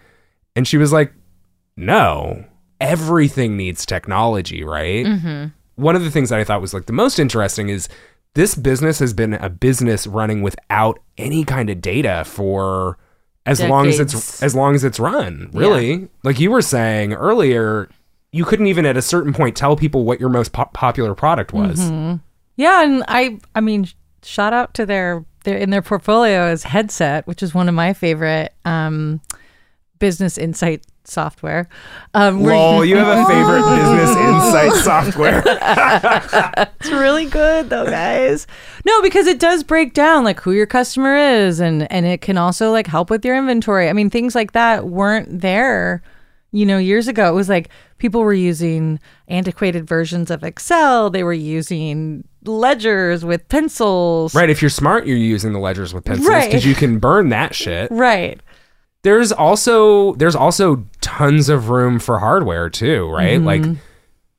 And 0.55 0.67
she 0.67 0.77
was 0.77 0.93
like, 0.93 1.13
no, 1.77 2.45
everything 2.81 3.57
needs 3.57 3.87
technology, 3.87 4.65
right? 4.65 5.07
Mm-hmm. 5.07 5.47
One 5.77 5.97
of 5.97 6.05
the 6.05 6.11
things 6.11 6.29
that 6.29 6.39
I 6.39 6.45
thought 6.45 6.61
was 6.61 6.75
like 6.75 6.87
the 6.87 6.93
most 6.93 7.19
interesting 7.19 7.69
is 7.69 7.89
this 8.35 8.55
business 8.55 8.99
has 8.99 9.13
been 9.13 9.35
a 9.35 9.51
business 9.51 10.07
running 10.07 10.43
without 10.43 10.99
any 11.19 11.45
kind 11.45 11.71
of 11.71 11.81
data 11.81 12.25
for 12.27 12.99
as 13.47 13.61
long 13.61 13.87
as 13.89 13.99
it's 14.01 14.43
as 14.43 14.55
long 14.55 14.75
as 14.75 14.85
it's 14.85 15.01
run. 15.01 15.51
Really, 15.53 16.09
like 16.23 16.39
you 16.41 16.51
were 16.51 16.63
saying 16.63 17.13
earlier, 17.15 17.89
you 18.31 18.45
couldn't 18.45 18.67
even 18.67 18.87
at 18.87 18.97
a 18.97 19.03
certain 19.03 19.33
point 19.33 19.57
tell 19.57 19.77
people 19.77 20.05
what 20.05 20.21
your 20.21 20.29
most 20.29 20.53
po- 20.53 20.71
popular 20.73 21.15
product 21.15 21.53
was. 21.53 21.81
Yeah, 22.57 22.83
and 22.83 23.05
I 23.09 23.39
I 23.55 23.61
mean, 23.61 23.89
shout 24.23 24.53
out 24.53 24.75
to 24.75 24.87
their 24.87 25.25
their 25.45 25.57
in 25.57 25.71
their 25.71 25.83
portfolio 25.83 26.51
is 26.51 26.63
Headset, 26.63 27.27
which 27.27 27.43
is 27.43 27.55
one 27.55 27.69
of 27.69 27.75
my 27.75 27.93
favorite 27.93 28.53
um, 28.65 29.21
business 30.03 30.37
insight 30.37 30.85
software. 31.05 31.69
Um, 32.13 32.41
where 32.43 32.55
Lol, 32.57 32.85
you 32.85 32.97
have 32.97 33.07
a 33.21 33.25
favorite 33.33 33.63
business 33.77 34.17
insight 34.17 34.73
software. 34.83 35.43
it's 36.81 36.91
really 36.91 37.27
good 37.27 37.71
though, 37.71 37.87
guys. 37.87 38.49
No, 38.85 39.01
because 39.01 39.29
it 39.29 39.39
does 39.39 39.63
break 39.63 39.95
down 39.95 40.25
like 40.25 40.41
who 40.41 40.51
your 40.51 40.67
customer 40.67 41.15
is, 41.17 41.61
and 41.61 41.91
and 41.93 42.05
it 42.05 42.21
can 42.21 42.37
also 42.37 42.73
like 42.73 42.89
help 42.89 43.11
with 43.11 43.25
your 43.25 43.37
inventory. 43.37 43.89
I 43.89 43.93
mean, 43.93 44.11
things 44.11 44.35
like 44.35 44.53
that 44.53 44.89
weren't 44.89 45.41
there. 45.41 46.03
You 46.55 46.67
know, 46.67 46.77
years 46.79 47.09
ago, 47.09 47.31
it 47.31 47.35
was 47.35 47.49
like 47.49 47.71
people 47.99 48.21
were 48.23 48.35
using 48.35 48.99
antiquated 49.29 49.87
versions 49.87 50.31
of 50.31 50.43
Excel. 50.45 51.09
They 51.11 51.23
were 51.23 51.33
using 51.33 52.25
ledgers 52.45 53.25
with 53.25 53.49
pencils. 53.49 54.35
right, 54.35 54.51
if 54.51 54.61
you're 54.61 54.69
smart, 54.69 55.07
you're 55.07 55.17
using 55.17 55.53
the 55.53 55.61
ledgers 55.61 55.95
with 55.95 56.05
pencils 56.05 56.29
Right. 56.29 56.49
because 56.51 56.67
you 56.67 56.75
can 56.75 56.99
burn 56.99 57.29
that 57.31 57.55
shit. 57.55 57.89
Right. 57.93 58.41
There's 59.03 59.33
also 59.33 60.15
there's 60.15 60.37
also 60.37 60.87
tons 61.01 61.49
of 61.49 61.69
room 61.69 61.99
for 61.99 62.19
hardware 62.19 62.71
too, 62.71 63.09
right? 63.09 63.41
Mm-hmm. 63.41 63.47
Like 63.47 63.79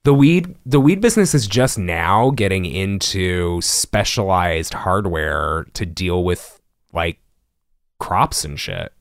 the 0.04 0.14
weed 0.14 0.56
the 0.66 0.80
weed 0.80 1.02
business 1.02 1.34
is 1.34 1.48
just 1.48 1.78
now 1.78 2.32
getting 2.32 2.66
into 2.66 3.62
specialized 3.62 4.74
hardware 4.74 5.66
to 5.74 5.86
deal 5.86 6.24
with 6.24 6.62
like 6.94 7.20
crops 8.00 8.44
and 8.46 8.60
shit. 8.60 8.94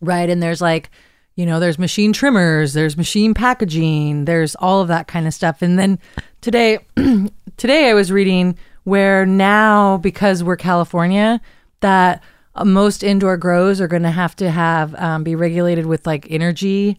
Right. 0.00 0.28
And 0.28 0.42
there's 0.42 0.60
like, 0.60 0.90
you 1.36 1.46
know, 1.46 1.60
there's 1.60 1.78
machine 1.78 2.12
trimmers, 2.12 2.72
there's 2.72 2.96
machine 2.96 3.34
packaging, 3.34 4.24
there's 4.24 4.54
all 4.56 4.80
of 4.80 4.88
that 4.88 5.06
kind 5.06 5.26
of 5.26 5.32
stuff. 5.32 5.62
And 5.62 5.78
then 5.78 5.98
today, 6.40 6.78
today 7.56 7.88
I 7.88 7.94
was 7.94 8.10
reading 8.12 8.58
where 8.84 9.24
now, 9.24 9.98
because 9.98 10.42
we're 10.42 10.56
California, 10.56 11.40
that 11.80 12.22
uh, 12.54 12.64
most 12.64 13.02
indoor 13.02 13.36
grows 13.36 13.80
are 13.80 13.88
going 13.88 14.02
to 14.02 14.10
have 14.10 14.36
to 14.36 14.50
have 14.50 14.94
um, 14.96 15.24
be 15.24 15.34
regulated 15.34 15.86
with 15.86 16.06
like 16.06 16.26
energy. 16.30 16.98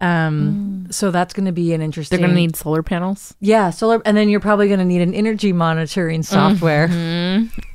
Um, 0.00 0.88
so 0.90 1.12
that's 1.12 1.32
going 1.32 1.46
to 1.46 1.52
be 1.52 1.72
an 1.74 1.80
interesting. 1.80 2.18
They're 2.18 2.26
going 2.26 2.34
to 2.34 2.40
need 2.40 2.56
solar 2.56 2.82
panels. 2.82 3.34
yeah, 3.38 3.70
solar, 3.70 4.02
and 4.04 4.16
then 4.16 4.28
you're 4.28 4.40
probably 4.40 4.66
going 4.66 4.80
to 4.80 4.84
need 4.84 5.00
an 5.00 5.14
energy 5.14 5.52
monitoring 5.52 6.24
software. 6.24 6.88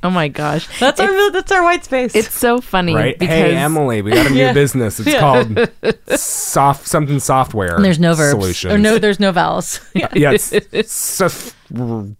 Oh 0.02 0.10
my 0.10 0.28
gosh. 0.28 0.68
That's 0.78 1.00
our 1.00 1.30
that's 1.32 1.50
our 1.50 1.62
white 1.62 1.86
space. 1.86 2.14
It's 2.14 2.34
so 2.34 2.60
funny 2.60 2.94
Right? 2.94 3.18
because 3.18 3.34
hey 3.34 3.56
Emily, 3.56 4.02
we 4.02 4.10
got 4.12 4.26
a 4.26 4.30
new 4.30 4.36
Yeah. 4.40 4.52
business. 4.52 5.00
It's 5.00 5.18
called 5.18 5.70
soft 6.20 6.86
something 6.86 7.18
software. 7.18 7.76
And 7.76 7.84
there's 7.84 7.98
no 7.98 8.12
verbs 8.14 8.38
solutions. 8.38 8.74
or 8.74 8.78
no, 8.78 8.98
there's 8.98 9.18
no 9.20 9.32
vowels. 9.32 9.80
yeah, 9.94 10.32
it's 10.32 10.92
sof- 10.92 11.56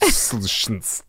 solutions. 0.09 1.03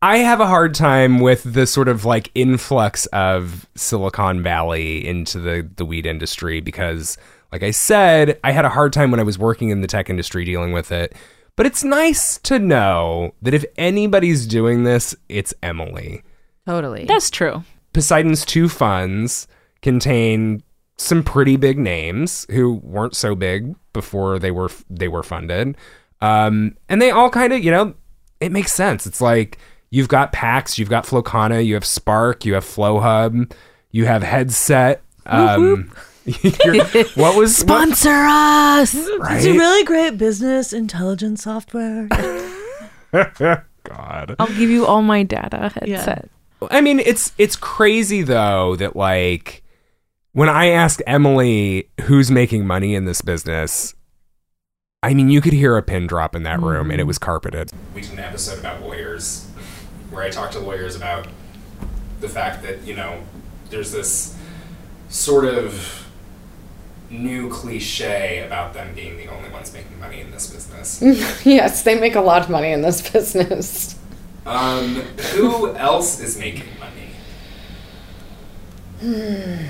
I 0.00 0.18
have 0.18 0.40
a 0.40 0.46
hard 0.46 0.74
time 0.74 1.18
with 1.18 1.54
the 1.54 1.66
sort 1.66 1.88
of 1.88 2.04
like 2.04 2.30
influx 2.34 3.06
of 3.06 3.68
Silicon 3.74 4.42
Valley 4.42 5.04
into 5.06 5.40
the 5.40 5.68
the 5.76 5.84
weed 5.84 6.06
industry 6.06 6.60
because 6.60 7.18
like 7.50 7.62
I 7.62 7.70
said, 7.72 8.38
I 8.44 8.52
had 8.52 8.64
a 8.64 8.70
hard 8.70 8.92
time 8.92 9.10
when 9.10 9.20
I 9.20 9.24
was 9.24 9.38
working 9.38 9.70
in 9.70 9.80
the 9.80 9.86
tech 9.86 10.08
industry 10.10 10.44
dealing 10.44 10.72
with 10.72 10.92
it. 10.92 11.14
But 11.56 11.66
it's 11.66 11.82
nice 11.82 12.38
to 12.38 12.58
know 12.60 13.34
that 13.42 13.54
if 13.54 13.64
anybody's 13.76 14.46
doing 14.46 14.84
this, 14.84 15.16
it's 15.28 15.52
Emily. 15.62 16.22
totally. 16.66 17.04
that's 17.04 17.30
true. 17.30 17.64
Poseidon's 17.92 18.44
two 18.44 18.68
funds 18.68 19.48
contain 19.82 20.62
some 20.96 21.24
pretty 21.24 21.56
big 21.56 21.78
names 21.78 22.46
who 22.50 22.74
weren't 22.84 23.16
so 23.16 23.34
big 23.34 23.74
before 23.92 24.38
they 24.38 24.52
were 24.52 24.70
they 24.88 25.08
were 25.08 25.24
funded, 25.24 25.76
um, 26.20 26.76
and 26.88 27.02
they 27.02 27.10
all 27.10 27.30
kind 27.30 27.52
of 27.52 27.64
you 27.64 27.72
know 27.72 27.94
it 28.40 28.52
makes 28.52 28.72
sense. 28.72 29.04
It's 29.04 29.20
like 29.20 29.58
you've 29.90 30.08
got 30.08 30.32
Pax, 30.32 30.78
you've 30.78 30.90
got 30.90 31.04
Flowkana, 31.04 31.64
you 31.64 31.74
have 31.74 31.84
Spark, 31.84 32.44
you 32.44 32.54
have 32.54 32.64
FlowHub, 32.64 33.52
you 33.90 34.06
have 34.06 34.22
Headset. 34.22 35.02
Um, 35.26 35.90
what 37.14 37.36
was 37.36 37.56
Sponsor 37.56 38.10
us. 38.10 38.94
right? 39.18 39.36
It's 39.36 39.46
a 39.46 39.52
really 39.52 39.84
great 39.84 40.18
business 40.18 40.72
intelligence 40.72 41.42
software. 41.42 42.08
God. 43.84 44.36
I'll 44.38 44.46
give 44.48 44.70
you 44.70 44.86
all 44.86 45.02
my 45.02 45.22
data 45.22 45.72
headset. 45.74 46.28
I 46.70 46.80
mean, 46.80 47.00
it's 47.00 47.32
it's 47.38 47.56
crazy 47.56 48.22
though 48.22 48.76
that 48.76 48.96
like 48.96 49.62
when 50.32 50.48
I 50.48 50.66
asked 50.68 51.02
Emily 51.06 51.88
who's 52.02 52.30
making 52.30 52.66
money 52.66 52.94
in 52.94 53.04
this 53.06 53.22
business, 53.22 53.94
I 55.02 55.14
mean, 55.14 55.30
you 55.30 55.40
could 55.40 55.52
hear 55.52 55.76
a 55.76 55.82
pin 55.82 56.06
drop 56.06 56.34
in 56.34 56.42
that 56.42 56.60
room, 56.60 56.90
and 56.90 57.00
it 57.00 57.04
was 57.04 57.18
carpeted. 57.18 57.70
We 57.94 58.02
did 58.02 58.12
an 58.12 58.18
episode 58.18 58.58
about 58.58 58.82
lawyers, 58.82 59.47
where 60.18 60.26
I 60.26 60.30
talk 60.30 60.50
to 60.50 60.58
lawyers 60.58 60.96
about 60.96 61.28
the 62.20 62.28
fact 62.28 62.64
that 62.64 62.84
you 62.84 62.96
know 62.96 63.22
there's 63.70 63.92
this 63.92 64.36
sort 65.08 65.44
of 65.44 66.08
new 67.08 67.48
cliche 67.48 68.44
about 68.44 68.74
them 68.74 68.96
being 68.96 69.16
the 69.16 69.28
only 69.28 69.48
ones 69.50 69.72
making 69.72 70.00
money 70.00 70.20
in 70.20 70.32
this 70.32 70.50
business. 70.50 71.00
yes, 71.46 71.84
they 71.84 72.00
make 72.00 72.16
a 72.16 72.20
lot 72.20 72.42
of 72.42 72.50
money 72.50 72.72
in 72.72 72.82
this 72.82 73.08
business. 73.12 73.96
um, 74.44 74.96
who 75.36 75.72
else 75.76 76.18
is 76.18 76.36
making 76.36 76.66
money? 76.80 77.10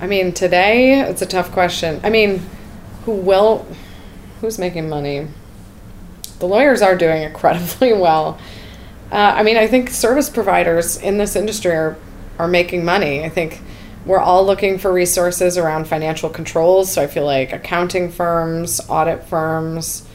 I 0.00 0.08
mean, 0.08 0.32
today 0.32 0.98
it's 1.02 1.22
a 1.22 1.26
tough 1.26 1.52
question. 1.52 2.00
I 2.02 2.10
mean, 2.10 2.42
who 3.04 3.12
will, 3.12 3.66
who's 4.40 4.58
making 4.58 4.88
money? 4.88 5.26
The 6.38 6.46
lawyers 6.46 6.82
are 6.82 6.96
doing 6.96 7.22
incredibly 7.30 7.92
well. 7.92 8.38
Uh, 9.12 9.34
I 9.36 9.42
mean, 9.42 9.56
I 9.56 9.66
think 9.66 9.90
service 9.90 10.30
providers 10.30 10.96
in 10.96 11.18
this 11.18 11.34
industry 11.34 11.72
are, 11.72 11.96
are 12.38 12.48
making 12.48 12.84
money. 12.84 13.24
I 13.24 13.28
think 13.28 13.60
we're 14.06 14.20
all 14.20 14.46
looking 14.46 14.78
for 14.78 14.92
resources 14.92 15.58
around 15.58 15.86
financial 15.86 16.30
controls. 16.30 16.92
So 16.92 17.02
I 17.02 17.06
feel 17.06 17.24
like 17.24 17.52
accounting 17.52 18.10
firms, 18.10 18.80
audit 18.88 19.24
firms, 19.24 20.06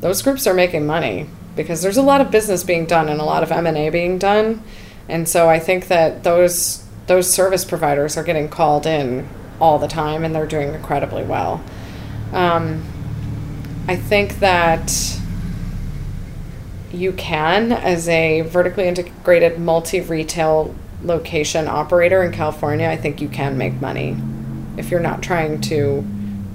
those 0.00 0.22
groups 0.22 0.46
are 0.46 0.54
making 0.54 0.86
money 0.86 1.28
because 1.54 1.82
there's 1.82 1.96
a 1.96 2.02
lot 2.02 2.20
of 2.20 2.30
business 2.30 2.62
being 2.62 2.86
done 2.86 3.08
and 3.08 3.20
a 3.20 3.24
lot 3.24 3.42
of 3.42 3.50
M&A 3.50 3.90
being 3.90 4.18
done. 4.18 4.62
And 5.08 5.28
so 5.28 5.48
I 5.48 5.58
think 5.58 5.88
that 5.88 6.22
those 6.24 6.84
those 7.06 7.32
service 7.32 7.64
providers 7.64 8.16
are 8.16 8.24
getting 8.24 8.48
called 8.48 8.84
in 8.84 9.28
all 9.60 9.78
the 9.78 9.86
time 9.86 10.24
and 10.24 10.34
they're 10.34 10.46
doing 10.46 10.74
incredibly 10.74 11.22
well. 11.22 11.62
Um, 12.36 12.84
I 13.88 13.96
think 13.96 14.40
that 14.40 15.18
you 16.92 17.12
can, 17.12 17.72
as 17.72 18.08
a 18.08 18.42
vertically 18.42 18.86
integrated 18.86 19.58
multi 19.58 20.02
retail 20.02 20.74
location 21.02 21.66
operator 21.66 22.22
in 22.22 22.32
California, 22.32 22.88
I 22.88 22.96
think 22.96 23.22
you 23.22 23.28
can 23.28 23.56
make 23.56 23.80
money 23.80 24.18
if 24.76 24.90
you're 24.90 25.00
not 25.00 25.22
trying 25.22 25.62
to 25.62 26.04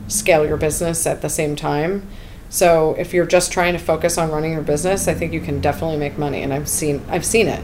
scale 0.07 0.45
your 0.45 0.57
business 0.57 1.07
at 1.07 1.23
the 1.23 1.29
same 1.29 1.55
time. 1.55 2.07
So 2.49 2.93
if 2.99 3.11
you're 3.11 3.25
just 3.25 3.51
trying 3.51 3.73
to 3.73 3.79
focus 3.79 4.19
on 4.19 4.29
running 4.29 4.51
your 4.51 4.61
business, 4.61 5.07
I 5.07 5.15
think 5.15 5.33
you 5.33 5.41
can 5.41 5.61
definitely 5.61 5.97
make 5.97 6.17
money, 6.17 6.43
and 6.43 6.53
I've 6.53 6.69
seen 6.69 7.01
I've 7.09 7.25
seen 7.25 7.47
it. 7.47 7.63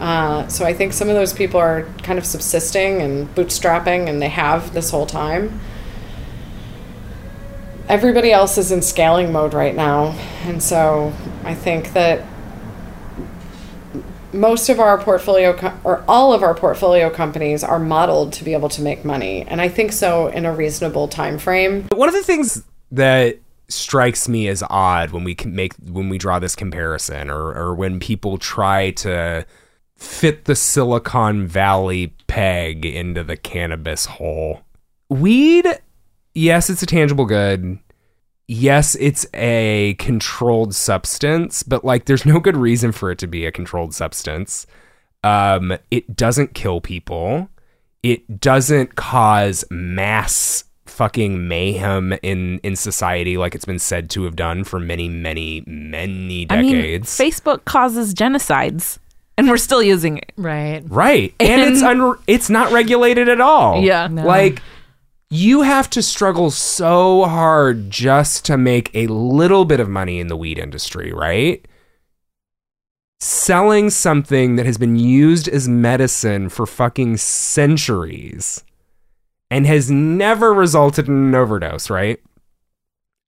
Uh, 0.00 0.48
so 0.48 0.64
I 0.64 0.72
think 0.72 0.94
some 0.94 1.08
of 1.08 1.14
those 1.14 1.32
people 1.32 1.60
are 1.60 1.84
kind 2.02 2.18
of 2.18 2.26
subsisting 2.26 3.02
and 3.02 3.32
bootstrapping, 3.36 4.08
and 4.08 4.20
they 4.20 4.30
have 4.30 4.72
this 4.72 4.90
whole 4.90 5.06
time. 5.06 5.60
Everybody 7.90 8.30
else 8.30 8.56
is 8.56 8.70
in 8.70 8.82
scaling 8.82 9.32
mode 9.32 9.52
right 9.52 9.74
now, 9.74 10.16
and 10.44 10.62
so 10.62 11.12
I 11.42 11.56
think 11.56 11.92
that 11.94 12.24
most 14.32 14.68
of 14.68 14.78
our 14.78 14.96
portfolio 14.96 15.58
or 15.82 16.04
all 16.06 16.32
of 16.32 16.44
our 16.44 16.54
portfolio 16.54 17.10
companies 17.10 17.64
are 17.64 17.80
modeled 17.80 18.32
to 18.34 18.44
be 18.44 18.52
able 18.52 18.68
to 18.68 18.80
make 18.80 19.04
money, 19.04 19.42
and 19.42 19.60
I 19.60 19.68
think 19.68 19.90
so 19.90 20.28
in 20.28 20.46
a 20.46 20.54
reasonable 20.54 21.08
time 21.08 21.36
frame. 21.36 21.88
One 21.92 22.08
of 22.08 22.14
the 22.14 22.22
things 22.22 22.62
that 22.92 23.40
strikes 23.66 24.28
me 24.28 24.46
as 24.46 24.62
odd 24.70 25.10
when 25.10 25.24
we 25.24 25.34
can 25.34 25.56
make 25.56 25.74
when 25.74 26.08
we 26.08 26.16
draw 26.16 26.38
this 26.38 26.54
comparison 26.54 27.28
or 27.28 27.52
or 27.52 27.74
when 27.74 27.98
people 27.98 28.38
try 28.38 28.92
to 28.92 29.44
fit 29.96 30.44
the 30.44 30.54
Silicon 30.54 31.44
Valley 31.44 32.14
peg 32.28 32.86
into 32.86 33.24
the 33.24 33.36
cannabis 33.36 34.06
hole. 34.06 34.60
Weed, 35.08 35.66
yes, 36.34 36.70
it's 36.70 36.82
a 36.82 36.86
tangible 36.86 37.24
good. 37.26 37.78
yes, 38.48 38.96
it's 38.98 39.26
a 39.34 39.94
controlled 39.98 40.74
substance, 40.74 41.62
but 41.62 41.84
like 41.84 42.06
there's 42.06 42.26
no 42.26 42.40
good 42.40 42.56
reason 42.56 42.90
for 42.92 43.10
it 43.10 43.18
to 43.18 43.26
be 43.26 43.46
a 43.46 43.52
controlled 43.52 43.94
substance. 43.94 44.66
Um, 45.22 45.76
it 45.90 46.16
doesn't 46.16 46.54
kill 46.54 46.80
people. 46.80 47.48
It 48.02 48.40
doesn't 48.40 48.96
cause 48.96 49.64
mass 49.70 50.64
fucking 50.86 51.46
mayhem 51.46 52.12
in 52.22 52.58
in 52.60 52.74
society 52.74 53.36
like 53.36 53.54
it's 53.54 53.64
been 53.64 53.78
said 53.78 54.10
to 54.10 54.24
have 54.24 54.34
done 54.34 54.64
for 54.64 54.80
many, 54.80 55.08
many, 55.08 55.62
many 55.66 56.46
I 56.50 56.62
mean, 56.62 56.74
decades. 56.76 57.16
Facebook 57.16 57.64
causes 57.66 58.14
genocides, 58.14 58.98
and 59.38 59.48
we're 59.48 59.58
still 59.58 59.82
using 59.82 60.18
it. 60.18 60.32
Right. 60.36 60.82
Right. 60.88 61.34
And, 61.38 61.60
it's 61.62 61.82
un- 61.82 62.18
it's 62.26 62.50
not 62.50 62.72
regulated 62.72 63.28
at 63.28 63.40
all. 63.40 63.82
Yeah. 63.82 64.08
No. 64.08 64.26
Like 64.26 64.60
you 65.30 65.62
have 65.62 65.88
to 65.90 66.02
struggle 66.02 66.50
so 66.50 67.24
hard 67.24 67.88
just 67.90 68.44
to 68.46 68.56
make 68.58 68.90
a 68.94 69.06
little 69.06 69.64
bit 69.64 69.78
of 69.80 69.88
money 69.88 70.18
in 70.18 70.26
the 70.26 70.36
weed 70.36 70.58
industry, 70.58 71.12
right? 71.12 71.64
Selling 73.20 73.90
something 73.90 74.56
that 74.56 74.66
has 74.66 74.78
been 74.78 74.96
used 74.96 75.46
as 75.46 75.68
medicine 75.68 76.48
for 76.48 76.66
fucking 76.66 77.18
centuries 77.18 78.64
and 79.50 79.66
has 79.66 79.90
never 79.90 80.54
resulted 80.54 81.06
in 81.06 81.14
an 81.28 81.34
overdose, 81.34 81.90
right? 81.90 82.18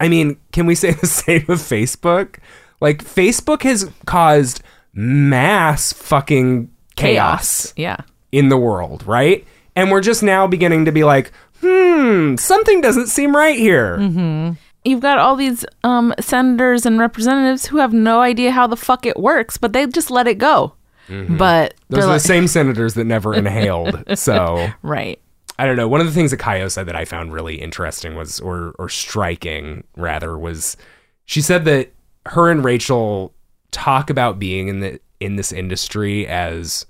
I 0.00 0.08
mean, 0.08 0.38
can 0.52 0.66
we 0.66 0.74
say 0.74 0.92
the 0.92 1.06
same 1.06 1.42
of 1.48 1.58
Facebook? 1.58 2.38
Like 2.80 3.04
Facebook 3.04 3.62
has 3.62 3.90
caused 4.06 4.62
mass 4.94 5.92
fucking 5.92 6.70
chaos 6.96 7.72
Yeah. 7.76 7.98
in 8.32 8.48
the 8.48 8.56
world, 8.56 9.06
right? 9.06 9.46
And 9.76 9.90
we're 9.90 10.00
just 10.00 10.22
now 10.22 10.46
beginning 10.46 10.84
to 10.86 10.92
be 10.92 11.04
like, 11.04 11.32
hmm, 11.62 12.36
something 12.36 12.80
doesn't 12.80 13.06
seem 13.06 13.34
right 13.34 13.58
here. 13.58 14.56
You've 14.84 15.00
got 15.00 15.18
all 15.18 15.36
these 15.36 15.64
um, 15.84 16.12
senators 16.18 16.84
and 16.84 16.98
representatives 16.98 17.66
who 17.66 17.76
have 17.78 17.92
no 17.92 18.20
idea 18.20 18.50
how 18.50 18.66
the 18.66 18.76
fuck 18.76 19.06
it 19.06 19.16
works, 19.16 19.56
but 19.56 19.72
they 19.72 19.86
just 19.86 20.10
let 20.10 20.26
it 20.26 20.38
go. 20.38 20.74
But 21.08 21.12
Mm-hmm. 21.12 21.36
Those 21.36 21.70
they're 21.88 22.08
are 22.08 22.12
the 22.14 22.20
same 22.20 22.46
senators 22.46 22.94
that 22.94 23.04
never 23.04 23.34
inhaled. 23.34 24.04
So 24.16 24.68
right. 24.82 25.20
I 25.58 25.66
don't 25.66 25.76
know. 25.76 25.88
One 25.88 26.00
of 26.00 26.06
the 26.06 26.12
things 26.12 26.30
that 26.30 26.40
Kaio 26.40 26.70
said 26.70 26.86
that 26.86 26.96
I 26.96 27.04
found 27.04 27.32
really 27.32 27.56
interesting 27.56 28.14
was, 28.14 28.40
or 28.40 28.74
or 28.78 28.88
striking 28.88 29.84
rather, 29.96 30.38
was 30.38 30.76
she 31.24 31.40
said 31.40 31.64
that 31.66 31.92
her 32.26 32.50
and 32.50 32.64
Rachel 32.64 33.34
talk 33.70 34.10
about 34.10 34.38
being 34.38 34.68
in 34.68 34.80
the 34.80 35.00
in 35.20 35.36
this 35.36 35.52
industry 35.52 36.26
as 36.26 36.86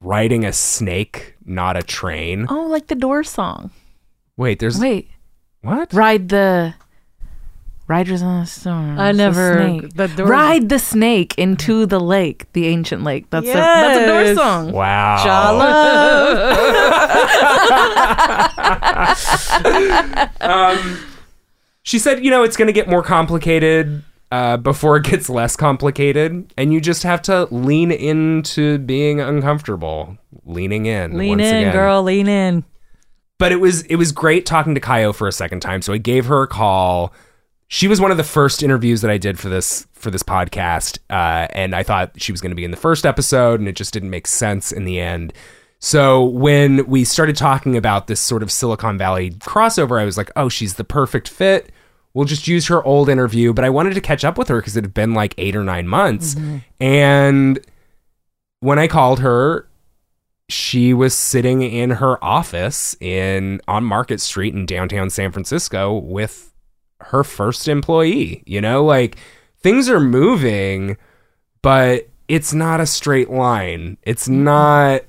riding 0.00 0.44
a 0.44 0.52
snake, 0.52 1.34
not 1.44 1.76
a 1.76 1.82
train. 1.82 2.46
Oh, 2.48 2.66
like 2.66 2.86
the 2.88 2.94
door 2.94 3.22
song. 3.24 3.70
Wait, 4.36 4.58
there's 4.60 4.78
Wait, 4.78 5.10
what? 5.62 5.92
ride 5.92 6.28
the 6.28 6.74
riders 7.88 8.22
on 8.22 8.40
the 8.40 8.46
storm. 8.46 8.98
I 8.98 9.12
the 9.12 9.18
never- 9.18 9.56
snake. 9.80 9.94
the 9.94 10.08
door- 10.08 10.26
ride 10.28 10.68
the 10.68 10.78
snake 10.78 11.34
into 11.36 11.86
the 11.86 11.98
lake, 11.98 12.46
the 12.52 12.66
ancient 12.66 13.02
lake. 13.02 13.28
That's 13.30 13.48
a 13.48 13.52
that's 13.52 13.98
a 13.98 14.06
door 14.06 14.22
Yes. 14.22 14.36
song. 14.36 14.72
Wow. 14.72 15.16
um, 20.40 20.98
she 21.82 21.98
said, 21.98 22.24
you 22.24 22.30
know, 22.30 22.42
it's 22.42 22.56
going 22.56 22.66
to 22.66 22.72
get 22.72 22.88
more 22.88 23.02
complicated 23.02 24.04
uh, 24.30 24.56
before 24.56 24.96
it 24.96 25.04
gets 25.04 25.28
less 25.28 25.56
complicated, 25.56 26.52
and 26.56 26.72
you 26.72 26.80
just 26.80 27.02
have 27.02 27.22
to 27.22 27.46
lean 27.50 27.90
into 27.90 28.78
being 28.78 29.20
uncomfortable, 29.20 30.18
leaning 30.44 30.86
in, 30.86 31.16
Lean 31.16 31.40
in, 31.40 31.54
again. 31.56 31.72
girl. 31.72 32.02
Lean 32.02 32.28
in. 32.28 32.64
But 33.38 33.52
it 33.52 33.56
was 33.56 33.82
it 33.82 33.96
was 33.96 34.12
great 34.12 34.46
talking 34.46 34.74
to 34.74 34.80
Kaio 34.80 35.14
for 35.14 35.28
a 35.28 35.32
second 35.32 35.60
time, 35.60 35.80
so 35.80 35.92
I 35.92 35.98
gave 35.98 36.26
her 36.26 36.42
a 36.42 36.48
call. 36.48 37.14
She 37.68 37.86
was 37.86 38.00
one 38.00 38.10
of 38.10 38.16
the 38.16 38.24
first 38.24 38.62
interviews 38.62 39.02
that 39.02 39.10
I 39.10 39.18
did 39.18 39.38
for 39.38 39.48
this 39.48 39.86
for 39.92 40.10
this 40.10 40.22
podcast, 40.22 40.98
uh, 41.08 41.46
and 41.52 41.74
I 41.74 41.82
thought 41.82 42.20
she 42.20 42.32
was 42.32 42.40
going 42.40 42.50
to 42.50 42.56
be 42.56 42.64
in 42.64 42.70
the 42.70 42.76
first 42.76 43.06
episode, 43.06 43.60
and 43.60 43.68
it 43.68 43.76
just 43.76 43.92
didn't 43.92 44.10
make 44.10 44.26
sense 44.26 44.72
in 44.72 44.84
the 44.84 44.98
end. 44.98 45.32
So 45.78 46.24
when 46.24 46.84
we 46.88 47.04
started 47.04 47.36
talking 47.36 47.76
about 47.76 48.08
this 48.08 48.20
sort 48.20 48.42
of 48.42 48.50
Silicon 48.50 48.98
Valley 48.98 49.30
crossover, 49.30 50.00
I 50.00 50.04
was 50.04 50.16
like, 50.16 50.30
"Oh, 50.34 50.48
she's 50.48 50.74
the 50.74 50.84
perfect 50.84 51.28
fit." 51.28 51.70
We'll 52.14 52.24
just 52.24 52.48
use 52.48 52.66
her 52.66 52.82
old 52.82 53.08
interview, 53.08 53.52
but 53.52 53.64
I 53.64 53.70
wanted 53.70 53.94
to 53.94 54.00
catch 54.00 54.24
up 54.24 54.38
with 54.38 54.48
her 54.48 54.56
because 54.56 54.76
it 54.76 54.84
had 54.84 54.94
been 54.94 55.14
like 55.14 55.34
eight 55.38 55.54
or 55.54 55.62
nine 55.62 55.86
months, 55.86 56.34
mm-hmm. 56.34 56.58
and 56.80 57.60
when 58.60 58.78
I 58.78 58.88
called 58.88 59.20
her, 59.20 59.68
she 60.48 60.94
was 60.94 61.14
sitting 61.14 61.62
in 61.62 61.90
her 61.90 62.22
office 62.24 62.96
in 63.00 63.60
on 63.68 63.84
Market 63.84 64.20
Street 64.20 64.54
in 64.54 64.66
downtown 64.66 65.10
San 65.10 65.30
Francisco 65.30 65.96
with 65.96 66.52
her 67.00 67.22
first 67.22 67.68
employee. 67.68 68.42
You 68.46 68.60
know, 68.60 68.84
like 68.84 69.16
things 69.60 69.88
are 69.88 70.00
moving, 70.00 70.96
but 71.62 72.08
it's 72.28 72.52
not 72.52 72.80
a 72.80 72.86
straight 72.86 73.30
line. 73.30 73.98
It's 74.02 74.24
mm-hmm. 74.24 74.44
not 74.44 75.02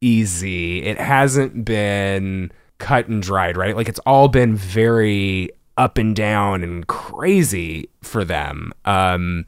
easy. 0.00 0.82
It 0.82 0.98
hasn't 0.98 1.64
been 1.64 2.52
cut 2.78 3.08
and 3.08 3.22
dried, 3.22 3.56
right? 3.56 3.76
Like 3.76 3.88
it's 3.88 4.00
all 4.00 4.28
been 4.28 4.56
very 4.56 5.50
up 5.80 5.98
and 5.98 6.14
down 6.14 6.62
and 6.62 6.86
crazy 6.86 7.88
for 8.02 8.24
them. 8.24 8.72
Um 8.84 9.46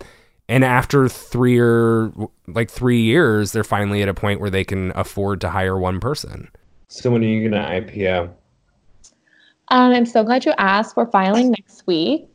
and 0.49 0.65
after 0.65 1.09
three 1.09 1.59
or 1.59 2.13
like 2.47 2.71
three 2.71 3.01
years, 3.01 3.53
they're 3.53 3.65
finally 3.65 4.03
at 4.03 4.09
a 4.09 4.15
point 4.15 4.41
where 4.41 4.51
they 4.51 4.65
can 4.65 4.93
afford 4.95 5.41
to 5.43 5.51
hire 5.51 5.79
one 5.79 6.01
person. 6.01 6.49
So 6.89 7.11
when 7.11 7.23
are 7.23 7.27
you 7.27 7.49
gonna 7.49 7.65
IPO? 7.65 8.31
Um, 9.69 9.93
I'm 9.93 10.07
so 10.07 10.23
glad 10.23 10.45
you 10.45 10.53
asked. 10.59 10.97
We're 10.97 11.07
filing 11.07 11.51
next 11.51 11.87
week. 11.87 12.29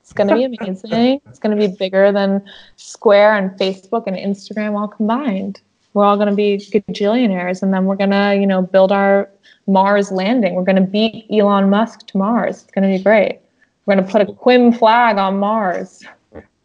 It's 0.00 0.12
going 0.12 0.28
to 0.28 0.34
be 0.34 0.44
amazing. 0.44 1.22
it's 1.26 1.38
going 1.38 1.56
to 1.56 1.68
be 1.68 1.74
bigger 1.74 2.12
than 2.12 2.44
Square 2.76 3.36
and 3.36 3.50
Facebook 3.52 4.06
and 4.06 4.14
Instagram 4.14 4.78
all 4.78 4.88
combined. 4.88 5.62
We're 5.94 6.04
all 6.04 6.16
going 6.16 6.28
to 6.28 6.34
be 6.34 6.58
gajillionaires, 6.58 7.62
and 7.62 7.72
then 7.72 7.86
we're 7.86 7.96
going 7.96 8.10
to, 8.10 8.36
you 8.38 8.46
know, 8.46 8.60
build 8.60 8.92
our 8.92 9.30
Mars 9.66 10.12
landing. 10.12 10.54
We're 10.54 10.64
going 10.64 10.76
to 10.76 10.82
beat 10.82 11.26
Elon 11.30 11.70
Musk 11.70 12.06
to 12.08 12.18
Mars. 12.18 12.62
It's 12.62 12.72
going 12.72 12.90
to 12.90 12.98
be 12.98 13.02
great. 13.02 13.40
We're 13.86 13.94
going 13.94 14.06
to 14.06 14.12
put 14.12 14.22
a 14.22 14.26
Quim 14.26 14.76
flag 14.78 15.18
on 15.18 15.38
Mars. 15.38 16.02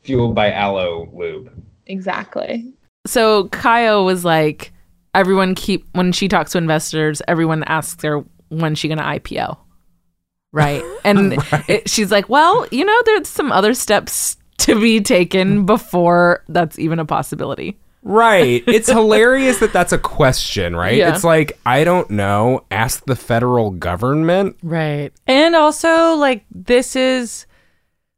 Fueled 0.04 0.36
by 0.36 0.52
aloe 0.52 1.10
lube. 1.14 1.52
Exactly. 1.88 2.74
So 3.06 3.50
Kaio 3.50 4.06
was 4.06 4.24
like, 4.24 4.72
everyone 5.18 5.56
keep 5.56 5.86
when 5.94 6.12
she 6.12 6.28
talks 6.28 6.52
to 6.52 6.58
investors, 6.58 7.22
everyone 7.28 7.64
asks 7.64 8.04
her 8.04 8.24
when's 8.50 8.80
she 8.80 8.88
gonna 8.88 9.04
IPO, 9.04 9.58
right? 10.52 10.84
And 11.04 11.38
It, 11.68 11.90
she's 11.90 12.12
like, 12.12 12.30
well, 12.30 12.68
you 12.72 12.86
know, 12.86 13.02
there's 13.06 13.28
some 13.28 13.52
other 13.52 13.74
steps 13.74 14.38
to 14.60 14.80
be 14.80 15.02
taken 15.02 15.66
before 15.66 16.44
that's 16.50 16.78
even 16.80 17.00
a 17.00 17.06
possibility. 17.06 17.78
Right. 18.08 18.64
It's 18.78 18.90
hilarious 18.90 19.60
that 19.60 19.74
that's 19.74 19.92
a 19.92 19.98
question, 19.98 20.76
right? 20.76 20.96
Yeah. 20.96 21.14
It's 21.14 21.24
like, 21.24 21.60
I 21.66 21.84
don't 21.84 22.10
know. 22.10 22.64
Ask 22.72 23.06
the 23.06 23.16
federal 23.16 23.72
government. 23.72 24.56
Right. 24.64 25.12
And 25.26 25.56
also 25.56 26.14
like 26.14 26.46
this 26.52 26.96
is 26.96 27.46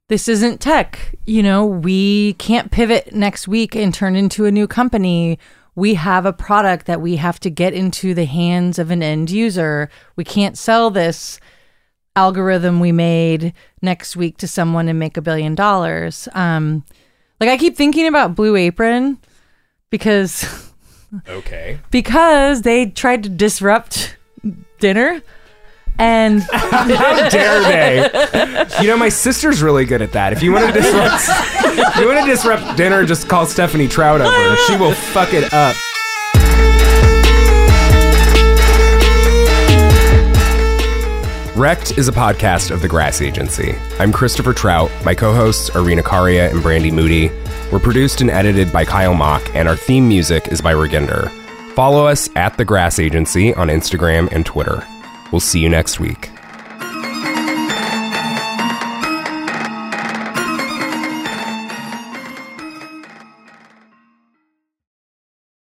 this 0.09 0.27
isn't 0.27 0.59
tech. 0.59 1.15
You 1.25 1.41
know, 1.41 1.65
we 1.65 2.33
can't 2.33 2.71
pivot 2.71 3.13
next 3.13 3.47
week 3.47 3.75
and 3.75 3.93
turn 3.93 4.15
into 4.15 4.45
a 4.45 4.51
new 4.51 4.67
company. 4.67 5.39
We 5.75 5.95
have 5.95 6.25
a 6.25 6.33
product 6.33 6.85
that 6.85 7.01
we 7.01 7.15
have 7.15 7.39
to 7.39 7.49
get 7.49 7.73
into 7.73 8.13
the 8.13 8.25
hands 8.25 8.77
of 8.77 8.91
an 8.91 9.01
end 9.01 9.31
user. 9.31 9.89
We 10.15 10.23
can't 10.23 10.57
sell 10.57 10.91
this 10.91 11.39
algorithm 12.15 12.79
we 12.79 12.91
made 12.91 13.53
next 13.81 14.15
week 14.15 14.37
to 14.37 14.47
someone 14.47 14.87
and 14.87 14.99
make 14.99 15.17
a 15.17 15.21
billion 15.21 15.55
dollars. 15.55 16.27
Um 16.33 16.83
like 17.39 17.49
I 17.49 17.57
keep 17.57 17.75
thinking 17.75 18.05
about 18.07 18.35
Blue 18.35 18.55
Apron 18.55 19.17
because 19.89 20.69
Okay. 21.27 21.79
because 21.91 22.61
they 22.61 22.87
tried 22.87 23.23
to 23.23 23.29
disrupt 23.29 24.17
dinner 24.79 25.21
and 25.97 26.41
How 26.53 27.27
dare 27.29 27.61
they? 27.61 28.65
You 28.81 28.87
know, 28.87 28.95
my 28.95 29.09
sister's 29.09 29.61
really 29.61 29.83
good 29.83 30.01
at 30.01 30.13
that. 30.13 30.31
If 30.31 30.41
you 30.41 30.53
want 30.53 30.67
to 30.67 30.71
disrupt, 30.81 31.23
if 31.27 31.97
you 31.97 32.07
want 32.07 32.25
to 32.25 32.31
disrupt 32.31 32.77
dinner, 32.77 33.05
just 33.05 33.27
call 33.27 33.45
Stephanie 33.45 33.89
Trout 33.89 34.21
over. 34.21 34.55
She 34.67 34.77
will 34.77 34.93
fuck 34.93 35.33
it 35.33 35.53
up. 35.53 35.75
Wrecked 41.59 41.97
is 41.97 42.07
a 42.07 42.13
podcast 42.13 42.71
of 42.71 42.81
the 42.81 42.87
Grass 42.87 43.21
Agency. 43.21 43.75
I'm 43.99 44.13
Christopher 44.13 44.53
Trout. 44.53 44.89
My 45.03 45.13
co-hosts 45.13 45.69
are 45.71 45.83
Rena 45.83 46.01
Karia 46.01 46.49
and 46.49 46.63
Brandy 46.63 46.89
Moody. 46.89 47.29
We're 47.69 47.79
produced 47.79 48.21
and 48.21 48.29
edited 48.29 48.71
by 48.71 48.85
Kyle 48.85 49.13
Mock, 49.13 49.43
and 49.53 49.67
our 49.67 49.75
theme 49.75 50.07
music 50.07 50.47
is 50.53 50.61
by 50.61 50.73
Reginder. 50.73 51.29
Follow 51.73 52.07
us 52.07 52.29
at 52.37 52.55
the 52.55 52.63
Grass 52.63 52.97
Agency 52.97 53.53
on 53.55 53.67
Instagram 53.67 54.31
and 54.31 54.45
Twitter. 54.45 54.87
We'll 55.33 55.41
see 55.41 55.59
you 55.59 55.67
next 55.67 55.99
week. 55.99 56.31